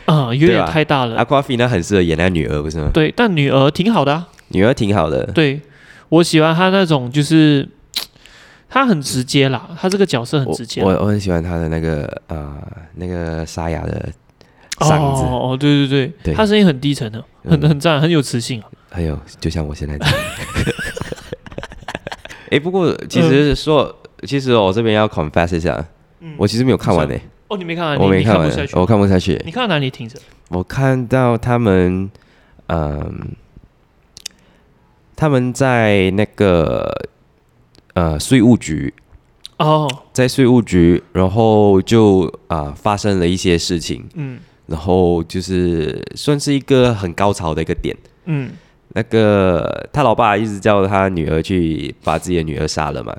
[0.06, 1.16] 啊、 有点太大了。
[1.16, 2.88] 阿瓜菲娜很适合演那个女儿，不是吗？
[2.94, 4.28] 对，但女儿挺好的啊。
[4.48, 5.24] 女儿挺好的。
[5.26, 5.60] 对
[6.08, 7.68] 我喜欢她那种，就是
[8.68, 10.90] 她很直接啦，她这个角色很直接我。
[10.90, 12.54] 我很喜欢她的那个呃
[12.94, 14.08] 那个沙哑的
[14.78, 18.68] 嗓子，哦哦，对对对，对她声音很低沉的，很嗯很赞，很有磁性啊。
[18.90, 20.14] 还有就像我现在这样。
[22.50, 23.94] 哎、不过其实说，
[24.26, 25.85] 其实我这边要 confess 一下，
[26.20, 26.35] 嗯。
[26.37, 27.14] 我其实没有看完呢、
[27.48, 29.40] 哦，你没看完，我你你没看完不下去，我看不下去。
[29.44, 30.18] 你看到哪里停着？
[30.48, 32.11] 我看到他们，
[32.68, 33.33] 嗯，
[35.16, 36.90] 他们在那个
[37.94, 38.92] 呃税务局，
[39.59, 44.38] 哦，在税务局，然后就啊、发生了一些事情，嗯。
[44.66, 47.96] 然后就是算是一个很高潮的一个点。
[48.26, 48.52] 嗯，
[48.90, 53.12] 那个他老爸一直叫他女儿去把自己的女儿杀了嘛，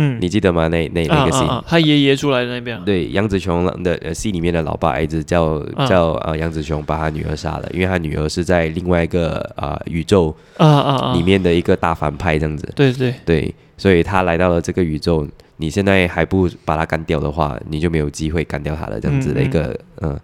[0.00, 0.68] 嗯，你记得吗？
[0.68, 12.72] 那那那个啊、啊啊，他爷爷出来的那边啊，对，杨紫琼的呃戏里面的老爸一直叫、嗯叫呃杨紫琼把他女儿杀了，因为他女儿是在另外一个啊、宇宙啊啊啊，里面的一个大反派这样子。
[12.76, 20.16] 对对，对，所以他来到了这个宇宙，你现在还不把他干掉的话，你就没有机会干掉他了，这样子的一个嗯。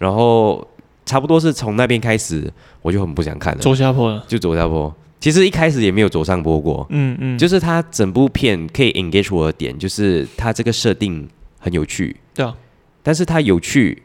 [0.00, 0.66] 然后
[1.06, 4.92] 差不多是从那边开始，我就很不想看了，走下坡了，就走下坡。
[5.22, 11.28] 其实一开始也没有走上播过，嗯嗯，就是他整部片可以 engage 我的点，就是他这个设定
[11.60, 12.52] 很有趣，对啊，
[13.04, 14.02] 但是它有趣，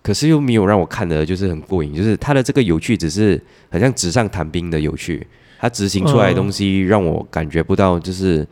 [0.00, 5.26] 可是又没有让我看的就是很过瘾，就是它的这个有趣只是很像纸上谈兵的有趣，
[5.58, 8.46] 它执行出来的东西让我感觉不到，就是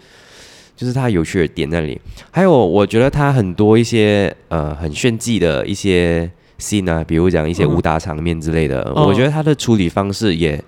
[0.77, 1.99] 就是它有趣的点那里。
[2.31, 9.07] 还有，我觉得它很多一些呃很炫技的一些 scene 啊，比如讲一些武打场面之类的，嗯。
[9.07, 10.63] 我觉得它的处理方式也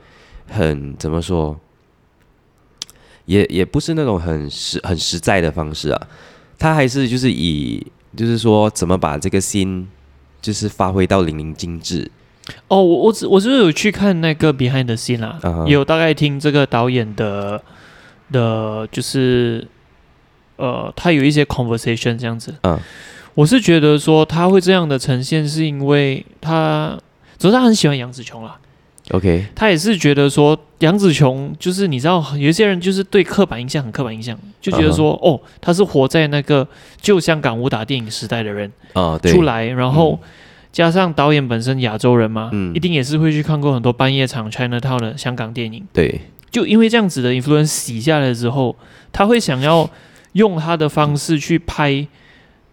[0.49, 1.59] 很怎么说，
[3.25, 6.07] 也也不是那种很实很实在的方式啊，
[6.59, 7.85] 他还是就是以
[8.17, 9.89] 就是说怎么把这个心
[10.41, 12.11] 就是发挥到淋漓尽致。
[12.69, 17.61] 哦，我我只我是有去看那个 Behind the Scene 啦嗯哼也有大概听这个导演的
[18.31, 19.67] 的，就是
[20.55, 22.55] 呃，他有一些 conversation 这样子。
[22.63, 22.79] 嗯，
[23.35, 26.97] 我是觉得说他会这样的呈现，是因为他
[27.37, 28.59] 主要是他很喜欢杨紫琼啦，
[29.11, 36.67] OK，他也是觉得说杨紫琼就是你知道有一些人就是对刻板印象很刻板印象，就觉得说、哦，他是活在那个
[37.01, 38.73] 旧香港武打电影时代的人。
[38.93, 40.19] 啊，对，出来，然后。
[40.73, 42.75] 加上导演本身亚洲人嘛，嗯。
[42.75, 45.83] 一定也是会去看过很多半夜场 China Town 的香港电影。
[45.91, 48.77] 对，就因为这样子的 influence 洗下来之后，
[49.11, 49.89] 他会想要
[50.33, 52.07] 用他的方式去拍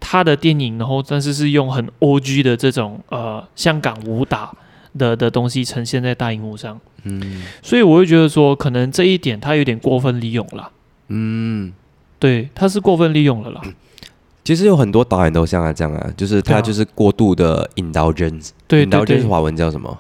[0.02, 4.54] 他的电影，然后但是是用很 OG 的这种呃香港武打
[4.98, 6.80] 的的东西呈现在大荧幕上。
[7.06, 10.72] 嗯所以我会觉得说，可能这一点他有点过分利用了。
[11.10, 11.74] 嗯，
[12.18, 13.62] 对，他是过分利用了啦。
[14.44, 19.98] 其实有很多导演都像他这样啊，就是他就是过度的 indulgence，对 indulgence，华文叫什么？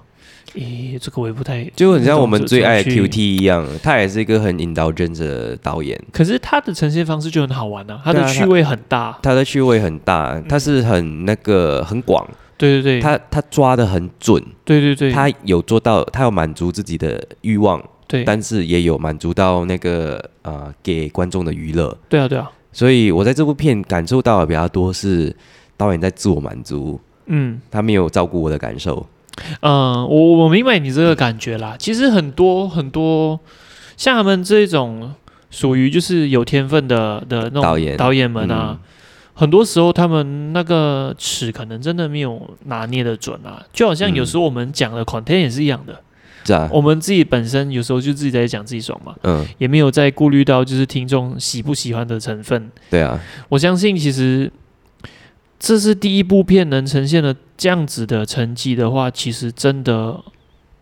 [0.54, 6.00] 咦，这个我也不太就很像我们最爱的 QT 一样，他也是一个很 indulgence 的导演。
[6.12, 9.18] 可是他的呈现方式就很好玩啊，他的趣味很大。
[9.24, 12.28] 他的趣味很大，他是很那个很广，
[12.64, 21.98] 对对对，他他抓的很准，对对对，他有做到，他有满足自己的欲望，对但是也有满足到那个呃给观众的娱乐。
[22.08, 25.36] 对啊对啊，所以我在这部片感受到的比较多是
[25.76, 27.60] 导演在自我满足，嗯。
[27.70, 29.06] 他没有照顾我的感受。
[29.60, 31.76] 嗯，我我明白你这个感觉啦。
[31.78, 33.38] 其实很多很多
[33.98, 35.12] 像他们这种
[35.50, 38.80] 属于就是有天分的的那种导演导演们啊，
[39.34, 43.66] 很多时候他们那个尺可能真的没有拿捏的准啊。
[43.74, 46.00] 就好像有时候我们讲的 content 也是一样的，
[46.46, 52.70] 是啊，我们自己本身有时候就自己在讲自己爽嘛，嗯，也没有在顾虑到就是听众喜不喜欢的成分。
[52.90, 53.20] 对啊，
[53.50, 54.52] 我相信其实
[55.60, 60.20] 这是第一部片能呈现的这样子的成绩的话，其实真的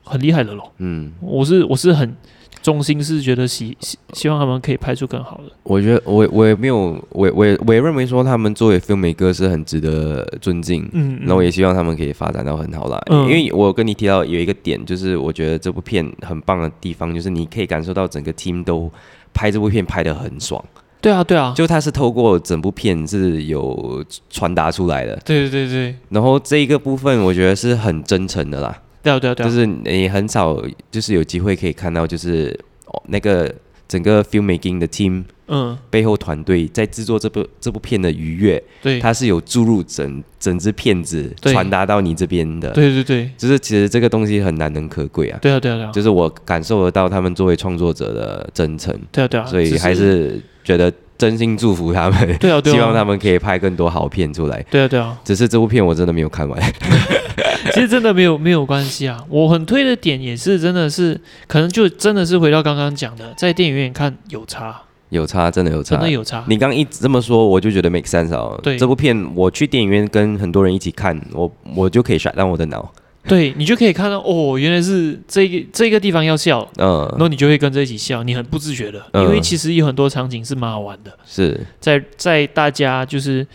[0.03, 0.73] 很厉害了咯。
[0.79, 2.15] 嗯，我是我是很
[2.61, 5.51] 衷心是觉得希希希望他们可以拍出更好的。
[5.63, 6.77] 我觉得我我也没有，
[7.09, 10.87] 我我也我也认为说他们作为 filmmaker 是很值得尊敬。
[10.93, 13.23] 嗯，那我也希望他们可以发展到很好啦，嗯。
[13.23, 18.91] 因为我跟你提到有一个点，就是我觉得这部片很棒的地方，就是你可以感受到整个 team 都
[19.33, 20.63] 拍这部片拍的很爽，
[20.99, 25.95] 对啊对啊，就它是透过整部片是有传达出来的，对对对对。
[26.09, 33.53] 然后这一个部分我觉得是很真诚的啦，对啊对啊对啊，就是你很少就是有机会可以看到，就是哦那个
[33.87, 35.77] 整个 filmmaking 的 team 嗯。
[35.89, 41.51] 背后团队在制作这部这部片的愉悦，对，它是有注入整整支片子对。
[41.51, 43.29] 传达到你这边的，对对对。
[43.37, 45.37] 就是其实这个东西很难能可贵啊。
[45.41, 54.65] 对啊对啊对啊，就是我感受得到他们作为创作者的真诚，对啊对啊，所以还是觉得真心祝福他们，对啊对啊， 希望他们可以拍更多好片出来。
[54.71, 56.57] 对啊对啊，只是这部片我真的没有看完，
[57.73, 59.23] 其实真的没有没有关系啊。
[59.29, 66.09] 我很推的点也是真的是，可能就真的是回到刚刚讲的，在电影院看有差，有差，真的有差真的。
[66.09, 66.43] 有差。
[66.47, 68.59] 你刚一直这么说，我就觉得 make sense 哦。
[68.63, 72.91] 对这部片我去电影院跟很多人一起看，我我就可以 shut down 我的脑。
[73.27, 83.45] 对你就可以看到哦，原来是这个这个地方要笑，嗯然，后你就会跟着一起笑，你很不自觉的，嗯因为其实有很多场景是蛮好玩的，是，在在大家就是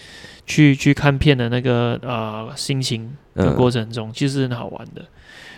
[0.47, 3.55] 去去看片的那个呃心情的嗯。
[3.57, 5.03] 过程中，其实很好玩的。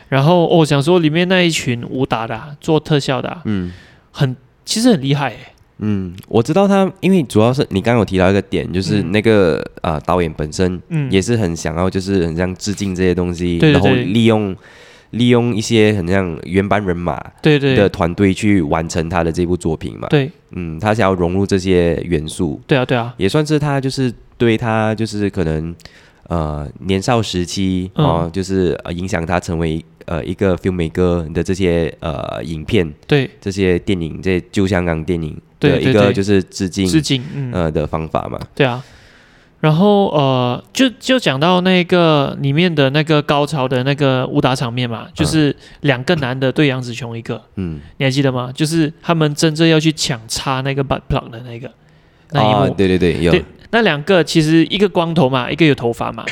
[0.09, 3.73] 然后哦，想说里面那一群武打的、啊、做特效的、啊，嗯。
[4.11, 5.39] 很其实很厉害、欸，
[5.79, 9.13] 嗯，我知道他，因为主要是你刚刚有提到一个点，就是嗯。
[9.13, 14.57] 那个啊、导演本身嗯，也是很想要，就是很像致敬这些东西，然后利用
[15.11, 17.77] 利用一些很像原班人马对对。
[17.77, 20.09] 的团队去完成他的这部作品嘛。
[20.09, 20.31] 对。
[20.53, 25.75] 嗯，他想要融入这些元素，对啊对啊，也算是他就是对他就是可能
[26.29, 28.07] 呃年少时期嗯。
[28.07, 33.29] 哦，就是呃影响他成为呃一个 filmmaker 的这些呃影片、对。
[33.41, 38.39] 这些电影、这些旧香港电影的一个就是致敬致敬，嗯，呃的方法嘛。
[38.55, 38.83] 对啊。
[39.61, 48.53] 然后呃，就就讲到那个里面的那个高潮的那个武打场面嘛，就是两个男的对杨紫琼一个，嗯，你还记得吗？
[48.55, 51.69] 就是他们真正要去抢插那个 butt plug 的那个
[52.31, 53.33] 那一幕，啊，对对对，有。
[53.33, 56.25] 对那两个其实一个光头嘛，一个有头发嘛。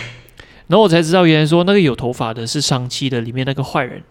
[0.66, 4.02] 然后我才知道，原来说那个有头发的是上期的里面那个坏人，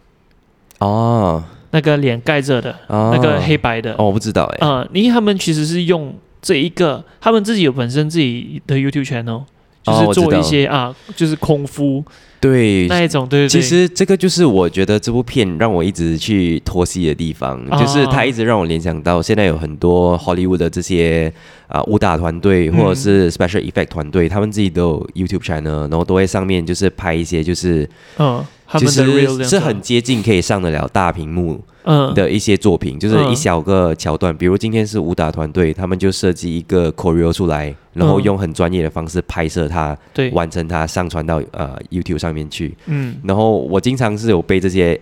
[0.79, 1.43] 哦。
[1.71, 3.93] 那个脸盖着的，哦，那个黑白的。
[3.97, 9.43] 哦，我不知道哎，呃，因为他们其实是用这一个，他们自己有本身自己的 YouTube channel，
[9.83, 12.01] 就是做一些啊，就是空腹
[12.49, 12.88] 对。
[12.88, 13.49] 那一种，对对对。
[13.49, 21.31] 其实这个就是我觉得这部片让我一直去脱戏的地方，啊就是它一直让我联想到现在有很多 Hollywood 的这些
[21.67, 32.13] 啊、武打团队嗯或者是 Special Effect 团队，他们自己都有 YouTube channel，然后都会上面就是拍一些就是嗯，他其实是很接近可以上得了大屏幕嗯。
[32.13, 33.32] 的一些作品，就是嗯。
[33.32, 42.76] 一小个桥段，比如今天是武打团队，他们就设计一个 choreo 出来，然后嗯用很专业的方式拍摄它，对，完成它，上传到呃 YouTube 上面去。
[42.88, 43.15] 嗯。
[43.24, 45.00] 然后我经常是有被这些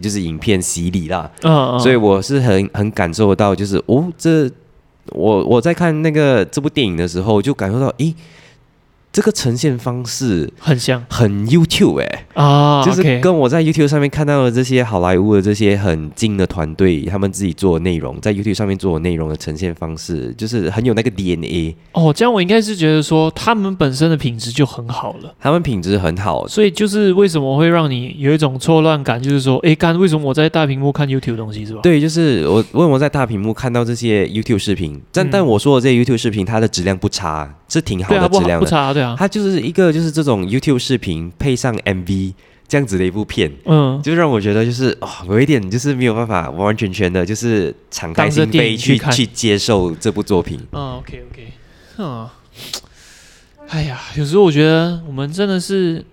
[0.00, 1.80] 就是影片洗礼啦，嗯，嗯。
[1.80, 4.50] 所以我是很很感受到，就是哦，这
[5.10, 8.14] 我我在看那个这部电影的时候，就感受到，诶，
[9.12, 11.04] 这个呈现方式很像。
[11.10, 25.34] 很 YouTube 哎、啊，就是跟我在 YouTube 上面看到的这些好莱坞的这些很精的团队，他们自己做的内容，在 YouTube 上面做的内容的呈现方式，就是很有那个 DNA，哦，这样我应该是觉得说他们本身的品质就很好了。
[25.38, 31.80] 他们品质很好，所以就是为什么会让你有一种错乱感，就是说，哎，干为什么我在大屏幕看 YouTube 东西是吧？
[31.82, 35.28] 对，就是我为什么在大屏幕看到这些 YouTube 视频，但、嗯。
[35.30, 38.64] 但我说的这些 YouTube 视频，它的质量不差，是挺好的质量的。
[38.64, 42.34] 不差，对啊，它就是一个就是这种 YouTube 视频配上 MV
[42.68, 50.58] 这样子的一部片，嗯，就让我觉得就是哦，有一点就是没有办法完完全全的，就是敞开心扉去去去接受这部作品。
[50.72, 51.52] 嗯，OK OK，
[51.98, 52.28] 嗯，
[53.68, 56.04] 哎呀，有时候我觉得我们真的是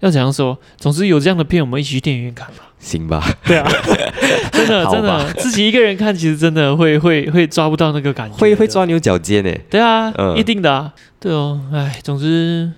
[0.00, 2.71] 要怎样说，总之有这样的片，我们一起去电影院看吧。
[2.82, 3.66] 行吧，对啊，
[4.52, 8.66] 真的真的，自己一个人看，其实真的会会会抓不到那个感觉，会会。
[8.66, 9.50] 抓牛角尖呢。
[9.70, 12.70] 对啊，嗯一定的啊，对哦，哎，总之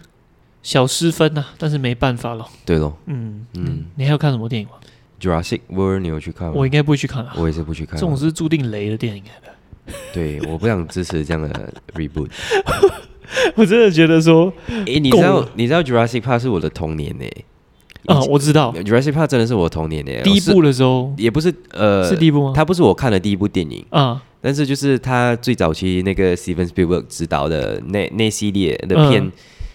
[0.62, 2.46] 小失分呐、但是没办法了。
[2.66, 4.74] 对咯嗯嗯嗯，你还有看什么电影吗
[5.20, 6.54] ？，Jurassic World 你有去看吗？
[6.56, 8.00] 我应该不会去看啊，我也是不去看啊。
[8.00, 9.22] 这种是注定雷的电影。
[10.12, 12.28] 对，我不想支持这样的 reboot。
[13.56, 14.52] 我真的觉得说，
[14.86, 17.24] 诶，你知道你知道 Jurassic Park 是我的童年呢？
[18.06, 18.72] 啊、我知道。
[18.84, 20.22] Jurassic Park 真的是我童年的。
[20.22, 21.12] 第一部的时候？
[21.16, 22.52] 也不是呃，是第一部吗？
[22.54, 29.32] 它不是我看的第一部电影，啊，但是就是他最早期那个 Steven Spielberg 执导的那那系列的片，嗯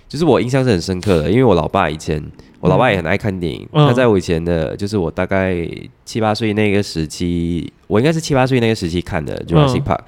[0.07, 2.19] 就是我印象是很深刻的，因为我老爸以前，
[2.59, 3.87] 我老爸也很爱看电影，嗯。
[3.87, 5.55] 他在我以前的，就是我大概
[6.03, 9.85] 七八岁那个时期，我应该是七八岁那个时期看的 Jurassic 嗯。
[9.85, 9.99] Park，、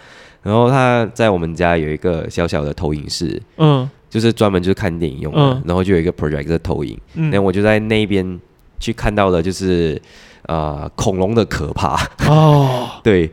[0.41, 5.63] 然后他在我们家有一个小小的投影室，嗯就是专门就是看电影用的，嗯。
[5.65, 7.31] 然后就有一个 projector 投影，嗯。
[7.31, 8.39] 那、，我就在那边
[8.79, 9.99] 去看到了，就是
[10.43, 11.95] 呃恐龙的可怕。
[12.27, 13.31] 哦， 对，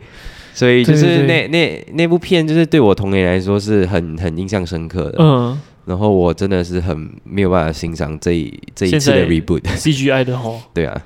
[0.55, 5.17] 所以就是那那那部片，就是对我童年来说是很很印象深刻的。
[5.19, 5.61] 嗯。
[5.85, 9.63] 然后我真的是很没有办法欣赏这一这一次的 reboot。
[9.77, 11.03] CGI 的吼，对啊，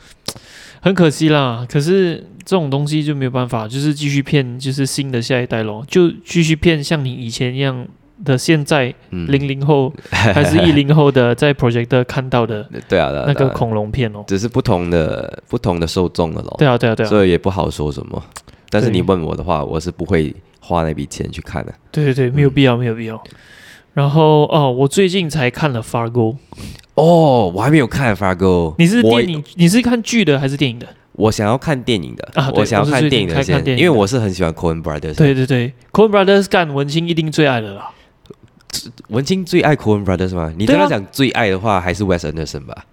[0.81, 1.65] 很可惜啦。
[1.71, 7.87] 可是这种东西就没有办法，就是继续骗，就是新的下一代咯，就继续骗像你以前一样
[8.25, 14.25] 的现在嗯，零零后 还是一零后的在 projector 看到的对啊，那个恐龙片哦。
[14.27, 16.55] 只是不同的不同的受众了咯。
[16.59, 18.23] 对啊，对啊，对啊，所以也不好说什么。
[18.71, 21.73] 但是你问我的话，我是不会花那笔钱去看的。
[21.91, 23.23] 对对对，没有必要，没有必要。
[23.93, 26.35] 然后哦，我最近才看了《Fargo》，
[26.95, 28.75] 哦，我还没有看 Fargo。
[28.79, 30.87] 你是我电影，你是看剧的还是电影的？
[31.15, 35.15] 我想要看电影的啊我想要看电影的先因为我是很喜欢 Coen Brothers。
[35.15, 37.91] 对对对，Coen Brothers 干文青一定最爱的啦。
[39.09, 40.53] 文青最爱 Coen Brothers 吗？
[40.57, 42.87] 你跟他讲最爱的话，还是 Wes Anderson 吧？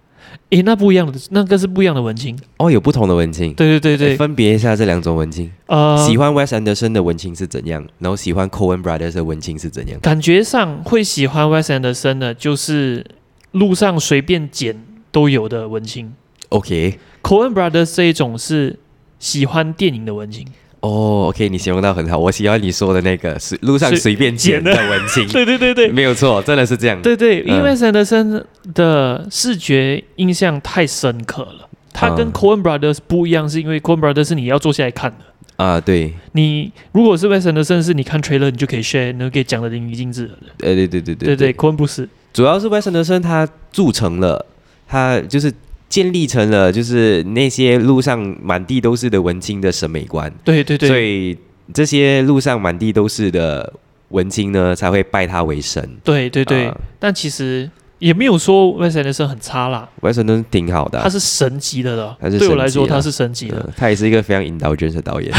[0.50, 2.38] 诶，那不一样的，那个是不一样的文青。
[2.58, 3.52] 哦，有不同的文青。
[3.54, 5.50] 对对对对，分别一下这两种文青。
[5.66, 9.98] 呃，喜欢 Wes Anderson 的文青是怎样，然后喜欢 Coen Brothers 的文青是怎样？
[10.00, 13.04] 感觉上会喜欢 Wes Anderson 的，就是
[13.52, 16.12] 路上随便捡都有的文青。
[16.50, 18.78] OK，Coen Brothers 这一种是
[19.18, 20.46] 喜欢电影的文青。
[20.80, 27.00] 哦，OK，你形容到很好，我喜欢你说的那个随路上随随便捡的文青， 对对对对没有错，真的是这样。
[27.02, 31.68] 对对，因为嗯 Wes Anderson 的视觉印象太深刻了。
[31.92, 35.16] 他跟嗯 Coen Brothers 不一样，是因为 Coen Brothers 是你要坐下来看的。
[35.56, 40.32] 啊，对，你如果是 Wes Anderson，是你看 trailer 你就可以 share，你就可以讲的淋漓尽致了。
[40.60, 42.08] 呃，对对对对对，Coen 不是。
[42.32, 44.46] 主要是 Wes Anderson 他铸成了，
[44.88, 45.52] 他就是
[45.90, 50.88] 建立成了，就是那些路上满地都是的文青的审美观，对对对。
[50.88, 51.36] 所以
[51.74, 53.72] 这些路上满地都是的
[54.08, 55.86] 文青呢，才会拜他为神。
[56.02, 56.66] 对对对。
[56.68, 57.68] 啊，但其实
[57.98, 62.16] 也没有说 Wes Anderson 很差啦，Wes Anderson 挺好的啊、他是神级的了。
[62.20, 65.30] 他是对我来说，他是神级的，嗯他也是一个非常 indulgent 的导演。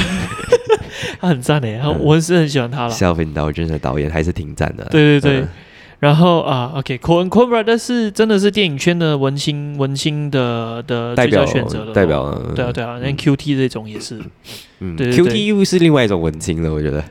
[1.20, 1.98] 他 很赞诶，嗯。
[2.00, 2.94] 我是很喜欢他了。
[2.94, 4.86] ，self indulgent 的导演还是挺赞的。
[4.92, 5.40] 对对对。
[5.42, 5.50] 嗯，
[6.02, 11.94] 然后啊，OK，Coen Coen Brothers 是真的是电影圈的文青文青的的代表选择了。
[11.94, 12.56] 代表嗯。
[12.56, 14.20] 对啊对啊，那 QT 这种也是，
[14.80, 17.04] 嗯，QT 又是另外一种文青了，我觉得。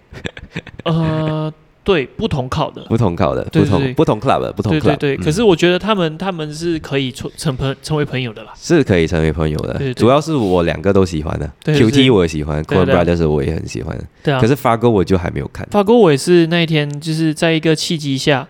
[0.83, 1.53] 呃，
[1.85, 2.83] 对，不同考的。
[2.89, 5.23] 不同考的，不同不同 club 的不同对 club，对对，嗯。
[5.25, 8.53] 可是我觉得他们他们是可以成成朋成为朋友的啦。
[8.57, 9.75] 是可以成为朋友的。
[9.75, 9.91] 对对。
[9.91, 15.65] 对主要是我两个都喜欢的，QT 我也喜欢，Coen 对对 Brothers 我也很喜欢，对啊，可是发哥我就还没有看。
[15.71, 18.49] 发哥我也是那一天就是在一个契机下，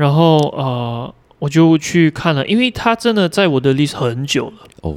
[0.00, 4.52] 然后呃我就去看了，因为他真的在我的 list 很久了。
[4.80, 4.96] 哦，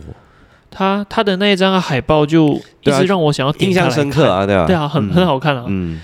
[0.71, 3.91] 他他的那一张海报就一直让我想要点印象。
[3.91, 5.65] 深刻啊，对啊，对啊，很、嗯很好看啊。
[5.67, 5.99] 嗯，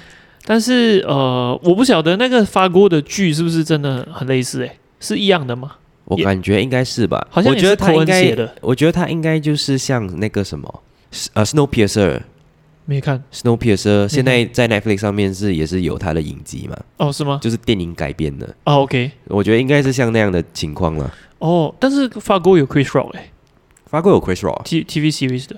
[0.45, 4.77] 但是呃，我不晓得那个法国的剧是不是真的很类似、欸？
[4.99, 5.71] 是一样的吗？
[6.03, 10.83] 我感觉应该是吧，好像我觉得也是寇恩他应该写的，我觉得他应该就是像那个什么，
[11.33, 12.19] 呃，Snowpiercer。
[12.89, 17.11] 没看 Snowpiercer 现在在 Netflix 上面是也是有它的影集嘛，哦？
[17.13, 17.39] 是吗？
[17.39, 21.13] 就是电影改编的，哦，OK，我觉得应该是像那样的情况了。
[21.37, 23.29] 哦，但是法国有 Chris Rock 哎、
[23.85, 25.55] 法国有 Chris Rock，t TV series 的。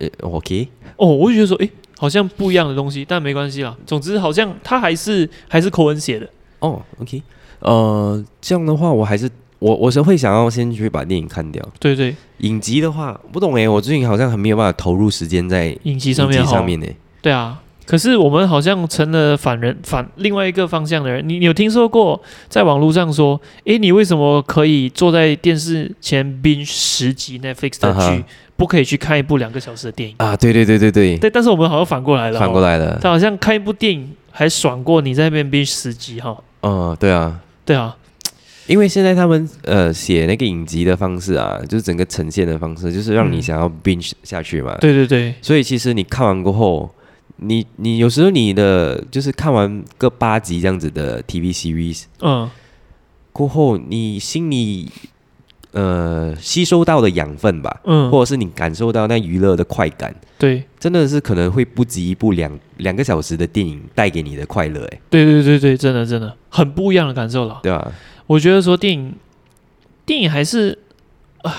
[0.00, 3.74] 呃，OK，哦，我就觉得说，诶，好像不一样的东西，但没关系啦。
[3.86, 6.28] 总之，好像他还是还是口恩写的。
[6.58, 7.22] 哦，OK，
[7.60, 11.62] 呃，这样的话，我还是我我是会想要先去把电影看掉。
[11.78, 16.86] 对对，影集的话，不懂诶，我最近好像很没有办法投入时间在影集上面上面呢。
[17.22, 17.62] 对啊。
[17.86, 21.26] 可是我们好像成了反人反另外一个方向的人。
[21.28, 28.24] 你你有听说过在网络上说，诶，你为什么可以坐在电视前 binge 十集 Netflix 的剧
[28.56, 30.16] 不可以去看一部两个小时的电影？
[30.18, 32.98] 啊，对对对对对，对，但是我们好像反过来了，反过，来了。
[33.00, 36.36] 他好像看一部电影还爽过你在那边 binge 十集哈。
[36.62, 37.96] 嗯，对啊，对啊，
[38.66, 44.76] 因为现在他们呃写那个影集的方式啊，就是整个呈现的方式，就是让你嗯想要 binge 下去嘛。
[44.80, 46.90] 对对对，所以其实你看完过后，
[47.36, 52.50] 你你有时候你的就是看完个八集这样子的 TV series 嗯，
[53.32, 54.90] 过后，你心里
[55.72, 67.60] 呃吸收到的养分吧，嗯，或者是你感受到那娱乐的快感，对真的是可能会不及一部两两个小时的电影带给你的快乐，哎，对对对对，真的真的很不一样的感受了。
[67.62, 67.92] 对吧？
[68.26, 69.14] 我觉得说电影，
[70.04, 70.78] 电影还是
[71.42, 71.54] 啊，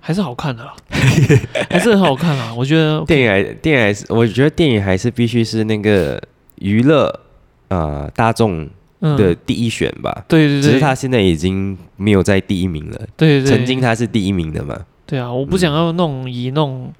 [0.00, 0.74] 还是好看的啦，
[1.68, 2.54] 还是很好看啊。
[2.54, 6.20] 我觉得 电影还电影还是，我觉得电影还是必须是那个
[6.56, 7.20] 娱乐
[7.68, 8.68] 呃大众
[9.00, 10.24] 嗯，的第一选吧。
[10.28, 16.92] 对对对，只是他现在已经没有在第一名了，对对曾经他是第一名的嘛，对啊，我不想要弄以那种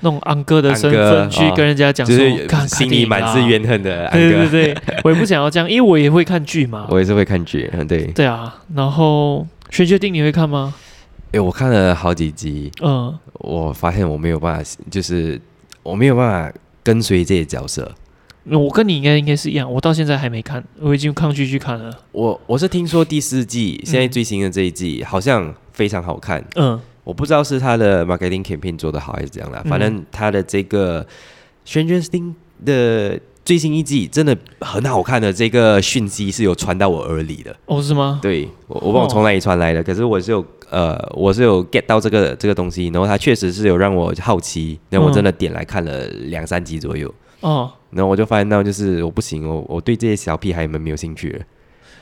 [0.00, 3.44] 那种安哥的身份去哦跟人家讲说，就是心里满是。
[3.44, 4.80] 怨恨的安看电影啊对对哥。
[4.86, 6.86] 对，我也不想要这样，因为我也会看剧嘛。
[6.90, 8.04] 我也是会看剧，嗯，对。
[8.08, 10.74] 对啊，然后《全决定》你会看吗？
[11.32, 15.38] 诶，我看了好几集，嗯，我发现我没有办法，就是
[15.82, 17.92] 我没有办法跟随这些角色。
[18.50, 21.90] 我跟你应该应该是一样，我到现在还没看，我已经抗拒去看了。
[22.12, 31.06] 我我是听说第四季，现在最新的这一季好像非常好看，嗯我不知道是他的 marketing campaign 做的好还是怎样啦，嗯反正他的这个
[31.66, 32.34] Stranger Things
[32.64, 37.54] 的最新一季真的很好看的这个讯息是有传到我耳里的。
[37.66, 38.18] 哦，是吗？
[38.22, 51.44] 对我我不知道从哪里传来的，可是我是有呃我是有 get 到这个这个东西，然后他确实是有让我好奇，然后我真的点来看了两三集左右，哦，然后我就发现到就是我不行，我我对这些小屁孩们没有兴趣了。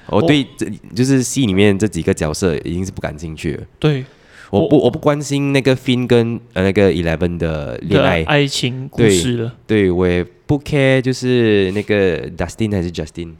[0.07, 3.64] 我对这就是戏里面这几个角色已经是不感兴趣了。
[3.78, 4.05] 对，
[4.53, 9.55] 我不我不关心那个 Fin 跟呃那个 Eleven 的恋爱，爱情故事了。
[9.66, 13.32] 对我也不 care，就是那个 Dustin 还是 Justin，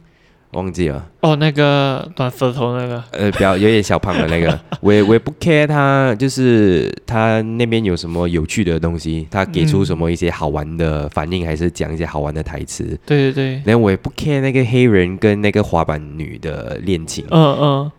[0.53, 1.07] 忘记了。
[1.21, 12.85] 哦，那个短舌头那个，呃，比较有点小胖的那个， 我也我也不 care 他，就是他那边有什么有趣的东西，他给出嗯什么一些好玩的反应，还是讲一些好玩的台词。
[13.05, 17.23] 对对对，然后我也不 care 那个黑人跟那个滑板女的恋情。
[17.29, 17.91] 嗯嗯。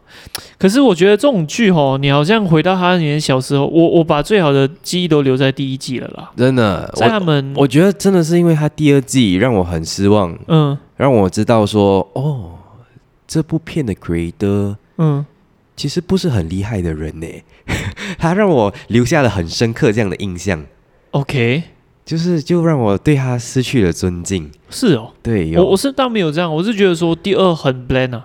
[0.58, 6.30] 可是我觉得这种剧哦，你好像回到他年小时候，我我把最好的记忆都留在第一季了啦。
[6.36, 10.76] 真的，在他们，我觉得真的是因为他第二季让我很失望，嗯。
[10.96, 12.52] 让我知道说，哦，
[13.26, 15.26] 这部片的 creator 嗯。
[15.76, 17.26] 其实不是很厉害的人呢，
[18.16, 20.64] 他让我留下了很深刻这样的印象
[21.10, 21.64] ，OK，
[22.04, 24.48] 就是就让我对他失去了尊敬。
[24.70, 28.24] 是哦，对，我我是倒没有这样，我是觉得说第二很 bland 啊，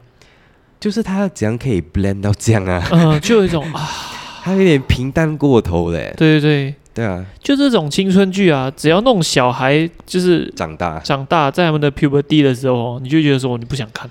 [0.80, 2.88] 就是他怎样可以 blend 到这样啊？
[2.91, 3.89] 嗯、就有一种 啊，
[4.43, 6.13] 他有点平淡过头嘞。
[6.17, 14.09] 对对对，对啊，就这种青春剧啊，只要弄小孩就是长大，长大在他们的 puberty 的时候，你就觉得说你不想看，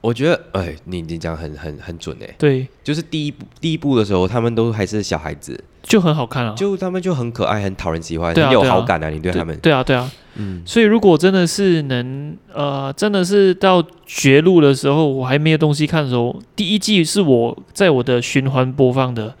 [0.00, 19.34] 我觉得，哎，你你讲很很很准哎，对，就是第一部第一部的时候，他们都还是小孩子，就很好看啊，就他们就很可爱，很讨人喜欢，很有好感啊，你对他们，对啊对啊，嗯，所以如果真的是能呃，真的是到绝路的时候，我还没有东西看的时候，第一季是我在我的循环播放的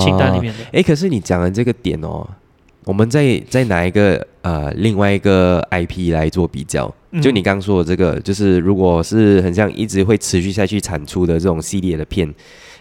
[0.00, 0.64] 清单里面的。
[0.72, 2.26] 哎、可是你讲的这个点哦，
[2.84, 7.20] 我们再再拿一个呃另外一个 IP 来做比较，嗯。
[7.20, 12.32] 就你刚刚说的这个，就是如果是很像一直会持续下去产出的这种系列的片，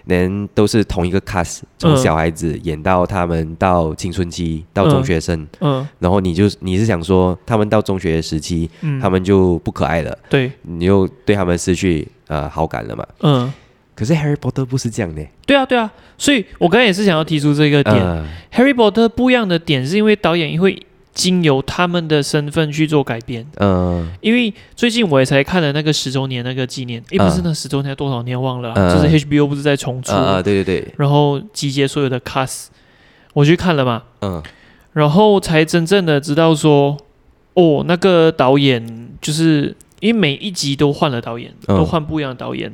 [0.05, 5.87] 能都是同一个 cast，从嗯小孩子演到他们到青春期到中学生，嗯。
[5.99, 13.05] 然后你就你是想说他们到中学时期，嗯，他们就不可爱了，对，你又对他们失去呃好感了嘛？
[13.21, 13.53] 嗯，
[13.95, 17.95] 可是 Harry Potter 不是这样的，对啊对啊，所以我刚才也是想要提出这个点。
[17.95, 20.77] 呃 Harry Potter 不一样的点是因为导演会
[21.13, 23.45] 经由他们的身份去做改编。
[23.57, 24.11] 嗯。
[24.21, 27.43] 因为最近我也才看了那个十周年那个纪念，诶，不是嗯。
[27.45, 32.67] 那十周年多少年忘了就是 HBO 不是在重出，呃呃，对对对，然后集结所有的 cast，
[33.33, 34.41] 我去看了嘛，嗯。
[34.93, 36.97] 然后才真正的知道说，
[37.53, 41.77] 哦，那个导演就是因为每一集都换了导演，嗯。
[41.77, 42.73] 都换不一样的导演，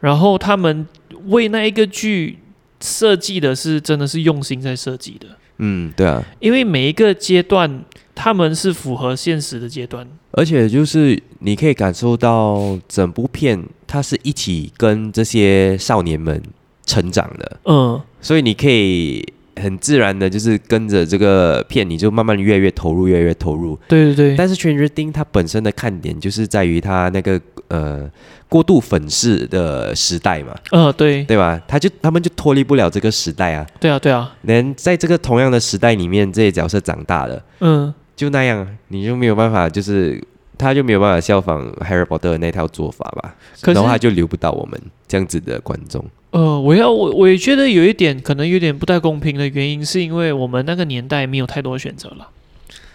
[0.00, 0.86] 然后他们
[1.26, 2.38] 为那一个剧
[2.80, 5.26] 设计的是真的是用心在设计的，
[5.64, 6.20] 嗯，对啊。
[6.40, 7.84] 因为每一个阶段
[8.14, 16.42] 他们是符合现实的阶段，而且就是你可以感受到整部片它是一起跟这些少年们
[16.84, 19.24] 成长的，嗯，所以你可以
[19.56, 23.78] 很自然的，就是跟着这个片，你就慢慢越来越投入，越来越投入。
[23.88, 28.10] 对对对，但是《全日丁》它本身的看点就是在于它那个呃
[28.48, 31.60] 过度粉饰的时代嘛，嗯，对对吧？
[31.68, 33.66] 他就他们就脱离不了这个时代啊。
[33.78, 40.22] 对啊对啊，连在这个同样的时代里面，这些角色长大了，嗯，就那样，你就没有办法，就是
[40.58, 46.04] 他就没有办法效仿 Harry Potter 的那套做法吧，可是然后他就留不到我们这样子的观众。
[46.32, 52.28] 呃，我要我我也觉得有一点可能有点不太公平的原因，是因为我们那个年代没有太多选择了。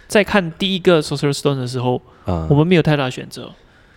[0.06, 3.50] 在看第一个 Sorcerer Stone 的时候，啊、我们没有太大选择。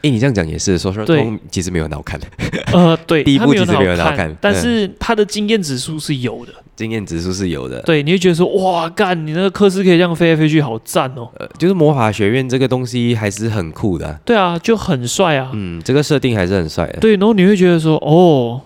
[0.03, 2.27] 哎，你这样讲也是，s o c i a l Stone 其实没有很好看的，
[2.73, 6.53] 呃，对， 第一部其实没有很好看嗯但是它的经验指数是有的。
[6.75, 7.79] 经验指数是有的。
[7.83, 11.29] 对，你会觉得说，哇，干，你那个科斯可以这样飞来飞去，好赞哦。
[11.37, 15.51] 呃，就是魔法学院这个东西还是很酷的啊、对啊，就很帅啊。
[15.53, 16.99] 嗯，这个设定还是很帅的。
[16.99, 18.59] 对，然后你会觉得说，哦，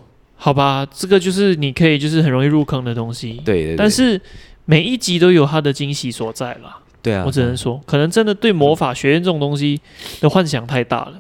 [0.46, 3.42] 好吧，这个就是你可以就是很容易入坑的东西。
[3.44, 4.22] 对对对，但是
[4.66, 6.78] 每一集都有它的惊喜所在啦。
[7.02, 9.82] 对啊，我只能说，可能真的对魔法学院这种东西
[10.22, 11.14] 的幻想太大了。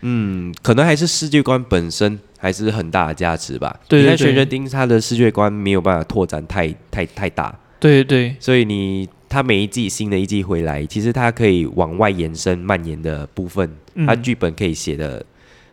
[0.00, 3.78] 嗯，可能还是世界观本身还是很大的价值吧。
[3.86, 15.24] 对对对玄学丁他的世界观没有办法拓展太太太大，对对所以你他每一季新的一季回来，其实它可以往外延伸蔓延的部分，嗯它剧本可以写的，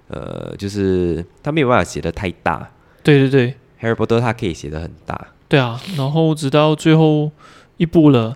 [0.08, 2.70] 呃，就是他没有办法写的太大。
[3.04, 5.80] 对对对 Harry Potter 它可以写的很大，对啊！
[5.98, 7.32] 然后直到最后
[7.78, 8.36] 一部了，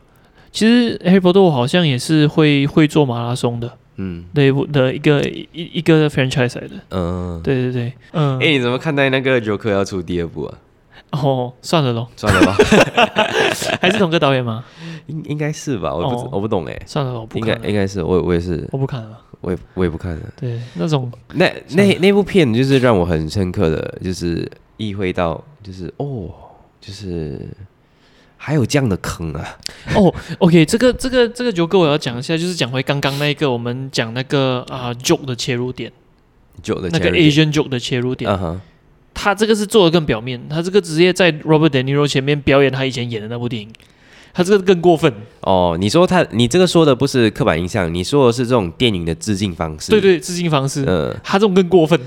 [0.51, 6.73] 其实 Harry Potter 我好像也是会会做马拉松的嗯的一部的一个一一个 franchise 来的。
[6.91, 7.39] 嗯。
[7.43, 10.57] 对对对，嗯，哎、你怎么看待那个 Joker 要出第二部啊？
[11.11, 12.57] 哦，算了咯，算了吧，
[13.79, 14.65] 还是同个导演吗？
[15.07, 19.17] 应应该是吧，我不我不懂哎、算了，我不应该，应该是我我也是我不看了。
[19.45, 20.33] 我也我也不看了。
[20.35, 26.31] 对，那种那那那部片就是让我很深刻的，就是意会到，就是哦，
[26.81, 27.39] 就是
[28.37, 29.57] 还有这样的坑啊，
[29.93, 35.91] 哦，OK，这个这个这个九哥我要讲一下，就是讲回刚刚那个我们讲那个啊、joke 的切入点
[36.63, 38.27] ，，Joe 的那个 Asian joke 的切入点，
[39.13, 43.69] 他这个是做的更表面，他这个直接在 Robert De Niro 前面表演他以前演的那部电影，
[44.35, 45.11] 他这个更过分。
[45.39, 51.97] 哦，你说他，你这个说的不是刻板印象，你说的是这种电影的致敬方式，对，对，致敬方式，嗯，他这种更过分。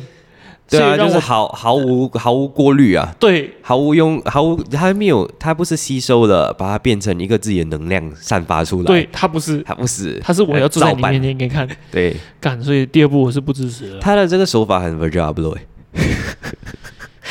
[0.71, 3.51] 对啊，就是毫毫无毫无过滤啊，对。
[3.63, 13.99] 毫无用，毫无他没有，他不是吸收了，把它变成一个自己的能量散发出来，对，，他不是，他不是，他是我要坐在你面前给你看， 对，干，所以第二部我是不支持的。
[13.99, 15.67] 他的这个手法很 Virgil 欸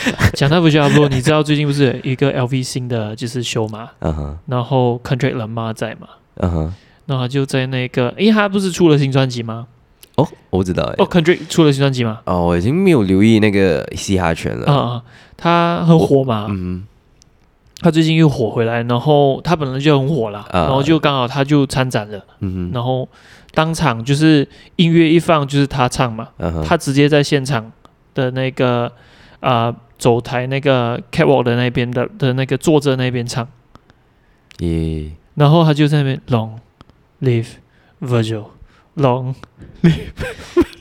[0.34, 6.74] 讲到不加不，你知道最近不是有一个 LV 新的就是秀嘛，嗯哼，然后 Contract 人妈在嘛，嗯哼，
[7.06, 9.68] 然后他就在那个，因为他不是出了新专辑吗？
[10.16, 10.96] 哦，我知道哎。
[10.98, 12.20] 哦，Kendrick 出了新专辑吗？
[12.26, 14.66] 哦，我已经没有留意那个嘻哈圈了。
[14.72, 15.04] 啊啊，
[15.38, 16.86] 他很火嘛，嗯
[17.80, 20.62] 他最近又火回来，然后他本来就很火啦，啊。
[20.62, 22.72] 然后就刚好他就参展了，嗯哼。
[22.74, 23.08] 然后
[23.54, 26.30] 当场就是音乐一放就是他唱嘛，
[26.68, 27.72] 他直接在现场
[28.16, 28.92] 的那个
[29.40, 33.48] 啊、走台那个 catwalk 的那边的的那个坐着那边唱，
[34.60, 36.60] 耶，然后他就在那边 Long
[37.22, 37.48] live
[38.02, 38.46] Virgil
[38.96, 40.14] Long，live，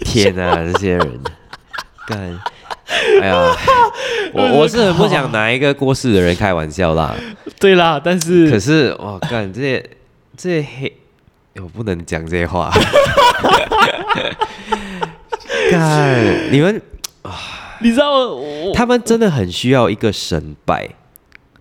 [0.01, 1.21] 天啊，这些人，
[2.07, 2.39] 干，
[3.23, 3.35] 哎呀，
[4.33, 7.15] 我我是很不想拿一个过世的人开玩笑啦。
[7.59, 9.91] 对啦，但是可是是哇，干这些
[10.37, 10.93] 这些黑，
[11.57, 12.71] 我不能讲这些话。
[15.71, 16.81] 干，你们
[17.81, 20.91] 你知道我他们真的很需要一个神拜，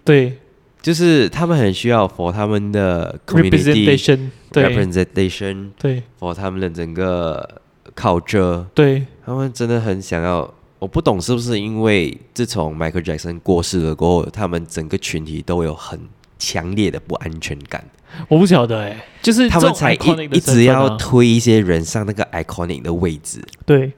[0.03, 0.39] 对。
[0.81, 4.63] 就是他们很需要 for 他们的 community representation 对。
[4.63, 6.03] representation 对。
[6.19, 7.61] for 他们的整个
[7.95, 9.05] culture，对。
[9.25, 10.53] 他们真的很想要。
[10.77, 15.99] 我不懂是不是因为自从 Michael Jackson 过世了过后，他们整个群体都有很
[16.37, 17.83] 强烈的不安全感，
[18.27, 19.97] 我不晓得哎、就是他们才一
[20.31, 23.41] 一直要推一些人上那个 iconic 的位置。
[23.65, 23.93] 对，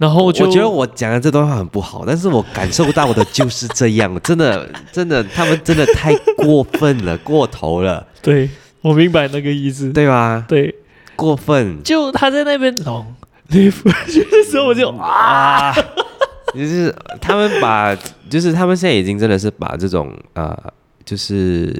[0.00, 8.48] 然后我就觉得我讲的这段话很不好，但是我感受到的就是这样， 真的真的，他们真的太过分了，过头了，对
[8.80, 10.42] 我明白那个意思，对吧？
[10.48, 10.74] 对，
[11.14, 11.82] 过分。
[11.82, 13.04] 就他在那边 long
[13.50, 15.76] live，的时候我就啊，啊！
[16.56, 17.94] 就是他们把，
[18.30, 20.56] 就是他们现在已经真的是把这种呃，
[21.04, 21.70] 就是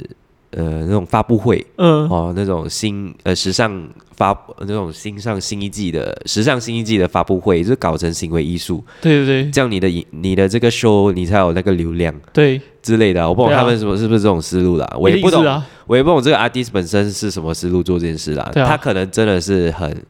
[0.50, 13.28] 呃那种发布会嗯哦，那种新呃时尚发那种新上新一季的时尚新一季的发布会，就搞成行为艺术，对对对这样你的影你的这个 show 你才有那个流量对，之类的啊。
[13.28, 18.42] 我不懂他们什么是不是这种思路啦，我也不懂，啊，我也不懂这个 artist 本身是什么思路做这件事啦。
[18.54, 20.04] 啊他可能真的是很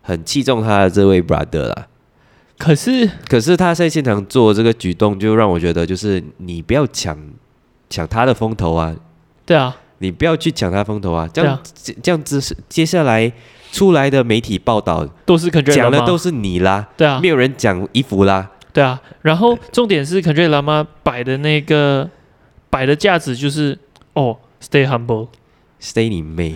[0.00, 1.86] 很器重他的这位 brother 啦。
[2.58, 7.14] 可是可是他在现场做这个举动，就让我觉得，就是你不要抢
[7.90, 8.96] 抢他的风头啊，
[9.46, 13.32] 对啊，你不要去抢他风头啊，这样、这这样子是接下来
[13.72, 17.20] 出来的媒体报道都是 Kendrick 讲的都是你啦，对啊。
[17.22, 22.10] 没有人讲衣服啦，对啊，然后重点是 Kendrick Lamar 摆的那个
[22.68, 23.78] 摆的价值就是
[24.14, 26.54] 哦，stay humble，stay 你妹，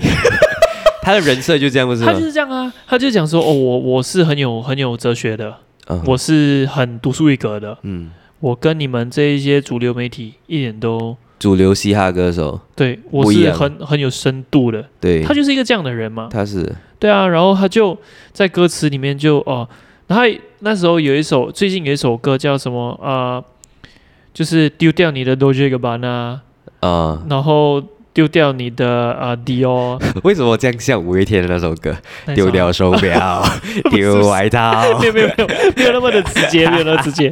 [1.03, 2.12] 他的人设就这样不是吗？
[2.12, 2.26] 他就？
[2.26, 5.57] 是这样啊，他就讲说哦，我我是很有很有哲学的，
[5.88, 6.03] 嗯。
[6.07, 8.11] 我是很独树一格的，嗯，
[8.41, 16.28] 我跟你们这一些主流媒体一点都主流嘻哈歌手，对我是很很有深度的，对，他就是一个这样的人嘛。
[16.30, 16.70] 他是。
[16.99, 17.97] 对啊，然后他就
[18.30, 19.66] 在歌词里面就哦，
[20.07, 23.43] 然后他那时候有一首最近有一首歌叫什么呃，
[24.34, 26.41] 就是丢掉你的 Dolce Gabbana，
[26.80, 27.82] 啊、然后
[28.12, 31.96] 丢掉你的呃 Dior， 为什么这样像五月天的那首歌？
[32.34, 33.42] 丢掉手表，
[33.90, 34.98] 丢外套。
[35.00, 35.46] 没，有没有没有
[35.76, 37.30] 没有那么的直接，没有那么直接，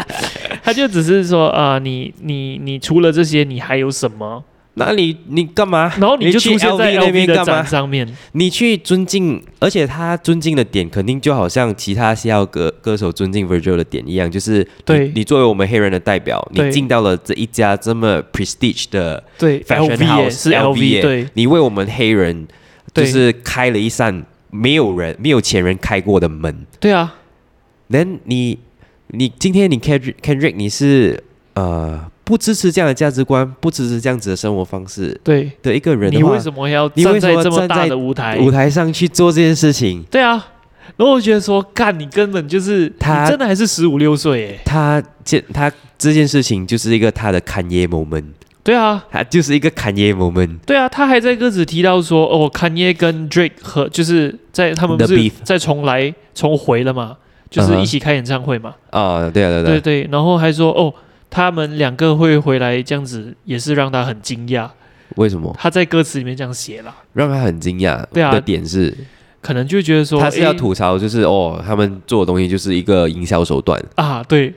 [0.62, 4.45] 他就只是说啊、你你你除了这些，你还有什么？
[4.79, 5.93] 那你你干嘛？
[5.99, 7.66] 然后你就去出现在 LV 那 LV 的边干嘛展？
[7.66, 22.47] 上面，你去尊敬，而且他尊敬的点肯定就好像其他嘻哈歌歌手尊敬 Virgil 的点一样，就是你对你作为我们黑人的代表，你进到了这一家这么 prestige 的对耶 house，是 LV 对你为我们黑人
[22.95, 26.66] 就是开了一扇没有人没有前人开过的门。
[26.81, 27.14] 对啊
[27.91, 28.59] ，Then 你
[29.09, 31.22] 你今天你 Kendrick Kendrick 你是
[31.55, 38.37] 呃不支持这样的价值观，不支持这样子的生活方式对，的一个人的话你为什么要你为什站在这么大么站在的舞台？
[38.39, 40.03] 舞台上去做这件事情？
[40.11, 40.33] 对啊，
[40.99, 44.61] 然后我觉得说，干，你根本就是他你真的还是十五六岁诶。
[44.66, 48.26] 他这他这件事情就是一个他的侃耶 moment，
[48.62, 50.59] 对啊，他就是一个侃耶 moment。
[50.66, 57.16] 对啊，他还在歌词提到说，哦，坎耶跟 Drake 和就是在他们不 The 是 beef 再重来重回了嘛，
[57.49, 58.74] 就是嗯哼一起开演唱会嘛。
[58.91, 60.93] 啊，对啊，对啊对对啊，对，然后还说，哦，
[61.31, 64.68] 他们两个会回来这样子，也是让他很惊讶。
[65.16, 65.55] 为什么？
[65.59, 68.31] 他在歌词里面这样写了，让他很惊讶对啊。
[68.31, 68.95] 的点是，
[69.41, 74.53] 可能就觉得说，他是要吐槽，就是哦，他们做的东西就是一个营销手段，啊，对，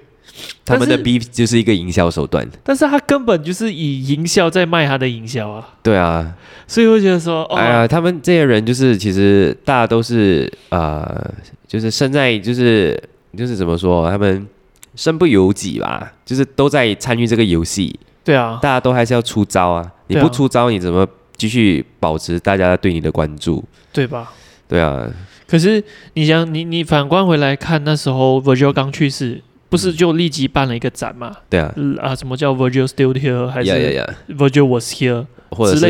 [0.65, 2.47] 他们的但是 beef 就是一个营销手段。
[2.63, 6.35] 但是他根本就是以营销在卖他的营销啊，对啊，
[6.67, 11.33] 所以我觉得说，哦，哎呀，他们这些人就是其实大家都是呃，
[11.65, 13.01] 就是身在就是
[13.37, 14.45] 就是怎么说，他们
[14.95, 19.91] 身不由己吧，就是都在参与这个游戏，对啊，大家都还是要出招啊！
[20.07, 23.63] 你不出招，你怎么继续保持大家对你的关注？
[23.93, 24.31] 对吧？
[24.67, 25.09] 对啊，
[25.47, 25.83] 可是
[26.13, 31.31] 你想，你你反观回来看，那时候 Virgil 刚去世，不是就立即办了一个展吗？
[31.49, 33.71] 对啊，呃啊，什么叫 Virgil still here，还是
[34.29, 35.25] ，Virgil was here？
[35.49, 35.85] 或者是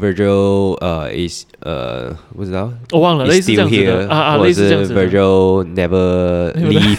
[0.00, 5.06] Virgil 呃 is 呃不知道我忘了，类似这样的啊啊，类似这样子的。
[5.06, 6.96] Virgil never leave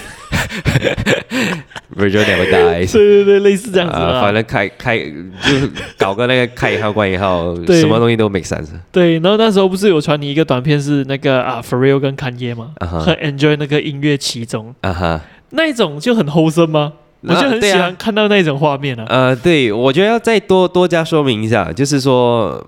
[1.95, 2.91] Virgil never dies。
[2.93, 4.21] 对对对，类似这样子啊，啊。
[4.21, 8.69] 反正开开就是搞个那个开一号关一号，什么东西都 make sense。
[8.91, 12.71] 对，然后那时候不是有传你一个短片是那个啊 f r e e l 跟侃耶吗？
[12.79, 15.21] 很 enjoy 那个音乐其中啊哈，
[15.51, 16.93] 那一种就很 wholesome 吗？
[17.21, 19.05] 我就很喜欢看到那种画面啊。
[19.09, 22.65] 呃，对，我觉得要再多多加说明一下，就是说，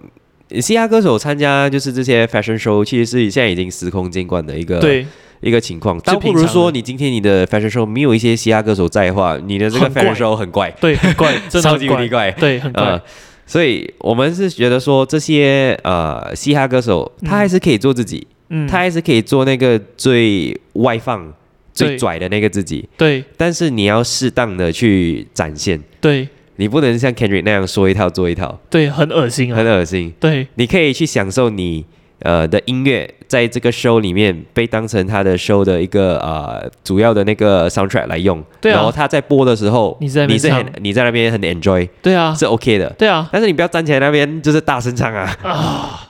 [0.59, 5.07] 嘻哈歌手参加就是这些 fashion show，其实是现在已经司空见惯的一个对，
[5.41, 5.97] 一个情况。
[5.97, 12.31] 是倒不如说，你今天你的 fashion show 没有一些嘻哈歌手在的话，你的这个 fashion show 很怪，对，很怪， 真的超级无敌怪。
[12.31, 12.83] 对，很怪。
[12.83, 13.01] 呃，
[13.45, 21.33] 所以我们是觉得说，这些呃嘻哈歌手，他还是可以做自己，嗯，他还是可以做那个最外放、
[21.73, 23.23] 最拽的那个自己，对。
[23.35, 26.27] 但是你要适当的去展现，对。
[26.57, 29.77] 你不能像 Kendrick 那样说一套做一套，对，很恶心很啊。
[29.77, 30.13] 恶心。
[30.19, 30.45] 对。
[30.55, 31.83] 你可以去享受你
[32.21, 38.75] 呃的音乐，在这个 show 里面被当成他的 show 的一个呃主要的那个 soundtrack 来用，对啊。
[38.75, 46.09] 然后他在播的时候，你在你是很你在那边很 enjoy 对啊，是 OK 的，对啊，但是你不要站起来那边就是大声唱啊，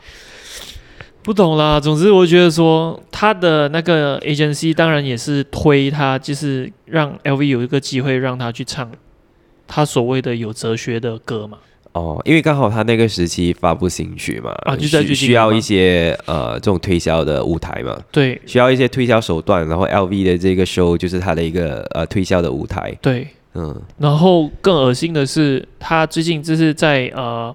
[1.24, 1.80] 不懂啦。
[1.80, 8.92] 总之，我觉得说他的那个 agency 当然也是推他，就是让 LV 有一个机会让他去唱
[9.68, 11.60] 他所谓的有哲学的歌嘛。
[11.94, 18.42] 哦，因为刚好他那个时期发布新曲嘛，啊就在需需要一些呃这种推销的舞台嘛，对。
[18.46, 23.82] 需要一些推销手段，然后 LV 的这个 show 就是他的一个呃推销的舞台，对，嗯。
[23.98, 27.54] 然后更恶心的是，他最近就是在呃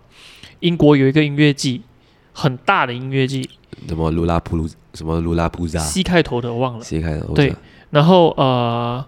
[0.61, 1.80] 英国有一个音乐季，
[2.32, 3.49] 很大的音乐季。
[3.89, 6.84] 什么卢拉普鲁什么卢拉普扎，C 开头的我忘了。
[6.84, 7.55] C 开头对。
[7.91, 9.05] 然后呃，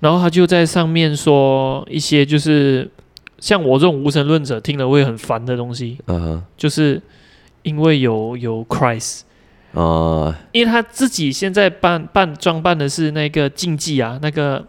[0.00, 2.90] 然后他就在上面说一些就是
[3.38, 6.42] 像我这种无神论者听了会很烦的东西，嗯哼。
[6.56, 7.00] 就是
[7.62, 9.20] 因为有有 Christ，
[9.72, 14.64] 呃因为他自己现在扮扮装扮的是那个竞技啊，那个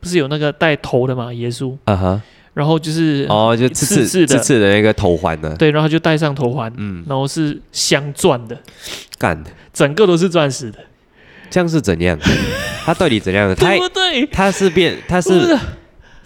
[0.00, 2.22] 不是有那个带头的嘛，耶稣，啊哈
[2.54, 4.26] 然后就是哦，就刺刺刺刺的。
[4.26, 8.56] 刺刺的那个头环呢，对，然后就戴上头环，嗯，然后是镶钻的，
[9.18, 9.42] 干。
[9.42, 10.78] 的，整个都是钻石的，
[11.50, 12.16] 这样是怎样？
[12.86, 13.48] 他到底怎样？
[13.48, 13.54] 的？
[13.56, 14.26] 他对不对？
[14.26, 15.58] 他是变他是是。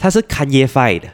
[0.00, 1.08] 他是 Kanye 的，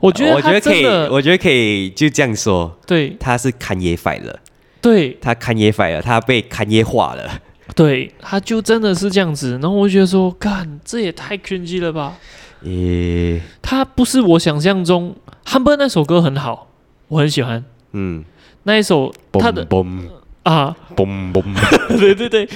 [0.00, 3.16] 我觉得我觉得可以，我觉得可以就这样说，对。
[3.18, 4.38] 他是 Kanye Fight 了，
[4.80, 5.18] 对。
[5.20, 7.40] 他 Kanye Fight 了，他被 Kanye 化了。
[7.74, 12.16] 对，他就真的是这样子，然后我就觉得说，干，这也太 cringy 了吧？
[12.64, 16.70] 诶，他不是我想象中，Humber 那首歌很好，
[17.08, 17.64] 我很喜欢。
[17.92, 18.24] 嗯，
[18.62, 20.00] 那一首他的嘣
[20.48, 21.42] 啊，嘣嘣，
[22.00, 22.48] 对对对，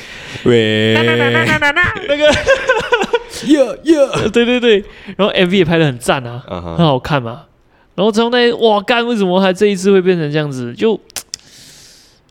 [0.45, 0.95] 喂，
[2.09, 2.32] 那个
[3.49, 4.84] 哟哟， 对对对，
[5.16, 7.45] 然后 MV 也拍的很赞啊，很好看嘛。
[7.95, 10.72] 然后之后那哇干，为什么还这一次会变成这样子？
[10.72, 10.99] 就，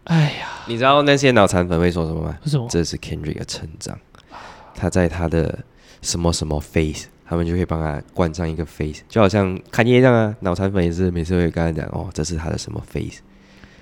[0.06, 2.36] 哎呀，你知道那些脑残粉会说什么吗？
[2.44, 2.68] 为什么？
[2.70, 3.96] 这是 Kendrick 的成长，
[4.74, 5.60] 他在他的
[6.02, 13.20] 什么什么 face，他们就会帮他冠上一个 face，就好像看业这样啊，脑残粉也是每次会跟他讲哦，这是他的什么 face，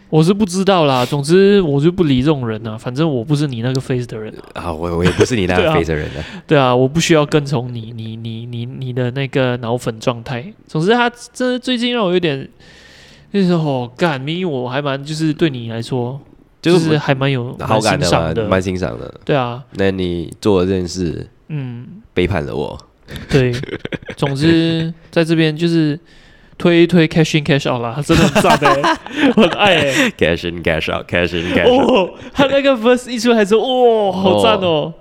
[0.09, 1.05] 我是不知道啦。
[1.07, 4.61] 总之我就不理这种人啊，反正我不是你那个 face 的人啊。
[4.61, 10.53] 啊，我我也不是你那个 face 的人啊，对啊，我不需要跟从你，你你你你的那个脑粉状态。
[10.67, 12.47] 总之，他真的最近让我有点，
[13.31, 16.19] 就是哦，干，明明我还蛮就是对你来说，
[16.61, 19.13] 就就是是还蛮有好感的嘛蛮欣赏，的，蛮欣赏的。
[19.23, 22.77] 对啊，那你做了这件事，嗯，背叛了我，
[23.29, 23.53] 对。
[24.17, 25.97] 总之，在这边就是
[26.59, 28.97] 推一推 cash in cash out 啦，他真的很赞的、
[29.35, 34.93] 我很爱哎、cash in cash out，cash in cash out，哦，他那个 verse 一出来之后，哇、好赞哦，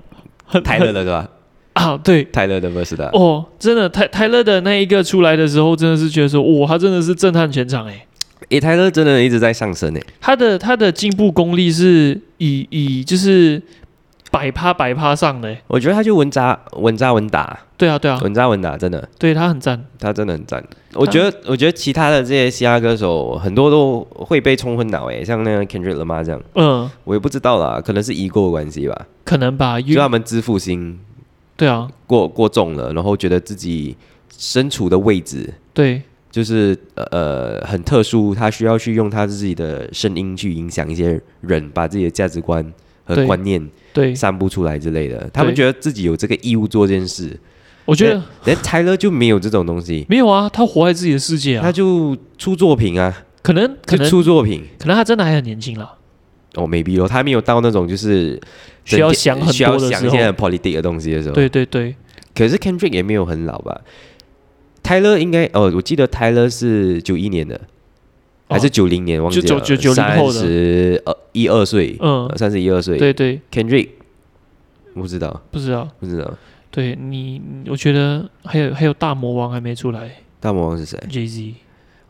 [0.47, 1.29] 很泰勒的对吧？
[1.75, 2.25] 啊，对。
[2.25, 8.07] 泰勒的 verse 的，哦，真的，泰泰勒的那一个出来的时候，真的是觉得说，哇，他真的是震撼全场哎！
[8.51, 13.61] 诶，泰勒真的一直在上升诶，他的他的进步功力是以以就是
[14.31, 19.09] 百趴百趴上的欸，我觉得他就稳扎稳扎稳打，对啊对啊，稳扎稳打，真的。
[19.19, 20.63] 对他很赞，他真的很赞。
[20.95, 30.99] 我觉得，我觉得其他的这些嘻哈歌手很多都会被冲昏脑诶，像那个 Kendrick Lamar 这样，嗯，我也不知道啦，可能是 ego 的关系吧，可能吧，就他们自负心
[31.57, 33.97] 对啊，过过重了，然后觉得自己
[34.37, 36.03] 身处的位置对。
[36.31, 42.63] 就是呃很特殊，他需要去用他自己的声音去影响一些人，把自己的价值观
[43.07, 43.27] 和对。
[43.27, 43.67] 观念
[43.99, 45.29] 对，散布出来之类的。
[45.33, 47.37] 他们觉得自己有这个义务做这件事，
[47.85, 51.63] 我觉得但 Tyler 就没有这种东西，没有啊，他活在自己的世界啊。
[51.63, 54.63] 他啊，就出作品啊，可能可就能出作品。
[54.79, 55.97] 可能他真的还很年轻了，
[56.55, 58.41] 哦，maybe 哦，他没有到那种就是
[58.85, 59.91] 需要想很多的时候。
[59.91, 61.35] 想一些很 politic 的东西的时候。
[61.35, 61.97] 对，对对，
[62.37, 63.81] 可是 Kendrick 也没有很老吧
[64.85, 67.61] ？Tyler 应该哦，我记得 Tyler 是九一年的，
[68.49, 70.41] 还是九零年忘记了，就九九九零后的。
[70.41, 72.97] 三十二一二岁，嗯，三十一二岁。
[72.99, 73.89] 对对，，Kendrick，
[74.95, 75.89] 我不知道，不知道。
[76.01, 76.33] 不知道，
[76.71, 80.11] 对你，我觉得还有还有大魔王还没出来。
[80.41, 81.55] 大魔王是谁？，Jay Z。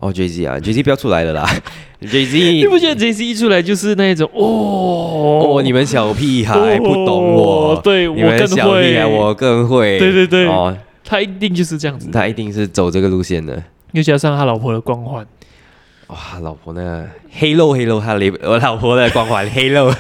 [0.00, 1.44] 哦，Jay Z 啊，Jay Z 不要出来了啦，
[2.00, 5.56] Jay Z，你不觉得 Jay Z 一出来就是那一种哦。
[5.56, 7.72] 哦，你们小屁孩不懂我。
[7.72, 10.46] 哦，对我更会，我更会，对对对。
[10.46, 13.60] 哦，他一定就是这样子，他一定是走这个路线的。
[13.90, 15.26] 又加上他老婆的光环，
[16.08, 19.92] 哇，老婆那个黑肉黑肉，他的我老婆的光环 黑肉，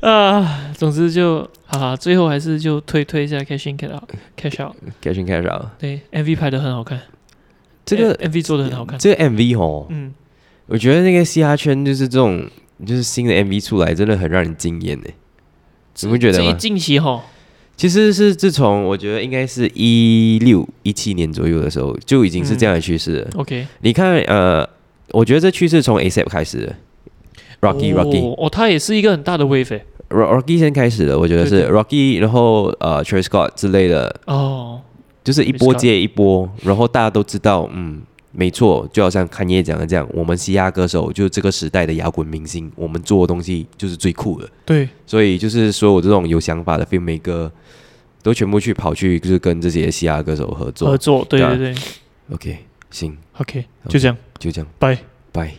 [0.00, 5.66] 啊，总之就哈哈，最后还是就推推一下 Cash In Cash Out Cash Out，cash in cash out。
[5.78, 7.00] 对 MV 拍的很好看，
[7.84, 10.12] 这个 MV 做的很好看，这个 MV 哦，嗯，
[10.66, 12.48] 我觉得那个嘻哈圈就是这种，
[12.86, 15.06] 就是新的 MV 出来，真的很让人惊艳呢。
[16.00, 16.54] 你不觉得？
[16.54, 17.22] 近期哈，
[17.78, 23.30] 其实是自从我觉得应该是一六一七年左右的时候，就已经是这样的趋势了。
[23.36, 24.68] OK 你看，呃，
[25.12, 26.74] 我觉得这趋势从 ASAP 开始的
[27.60, 34.80] ，Rocky、Rocky 哦，哦，他也是一个很大的 wave Rocky 先开始的，我觉得是 Rocky，然后呃 Scott 之类的，哦，
[35.22, 38.02] 就是一波接一波，然后大家都知道，嗯，
[38.38, 47.50] 没错，就好像侃爷讲的这样，我们嘻哈歌手就是这个时代的摇滚明星，我们做的东西就是最酷的，对，所以就是所有这种有想法的 filmmaker
[48.22, 50.88] 都全部去跑去，就是跟这些嘻哈歌手合作。
[50.88, 51.74] 合作，对对对。
[52.30, 52.58] OK，
[52.92, 54.96] 行，，OK，就这样，就这样，拜。
[55.32, 55.52] 拜。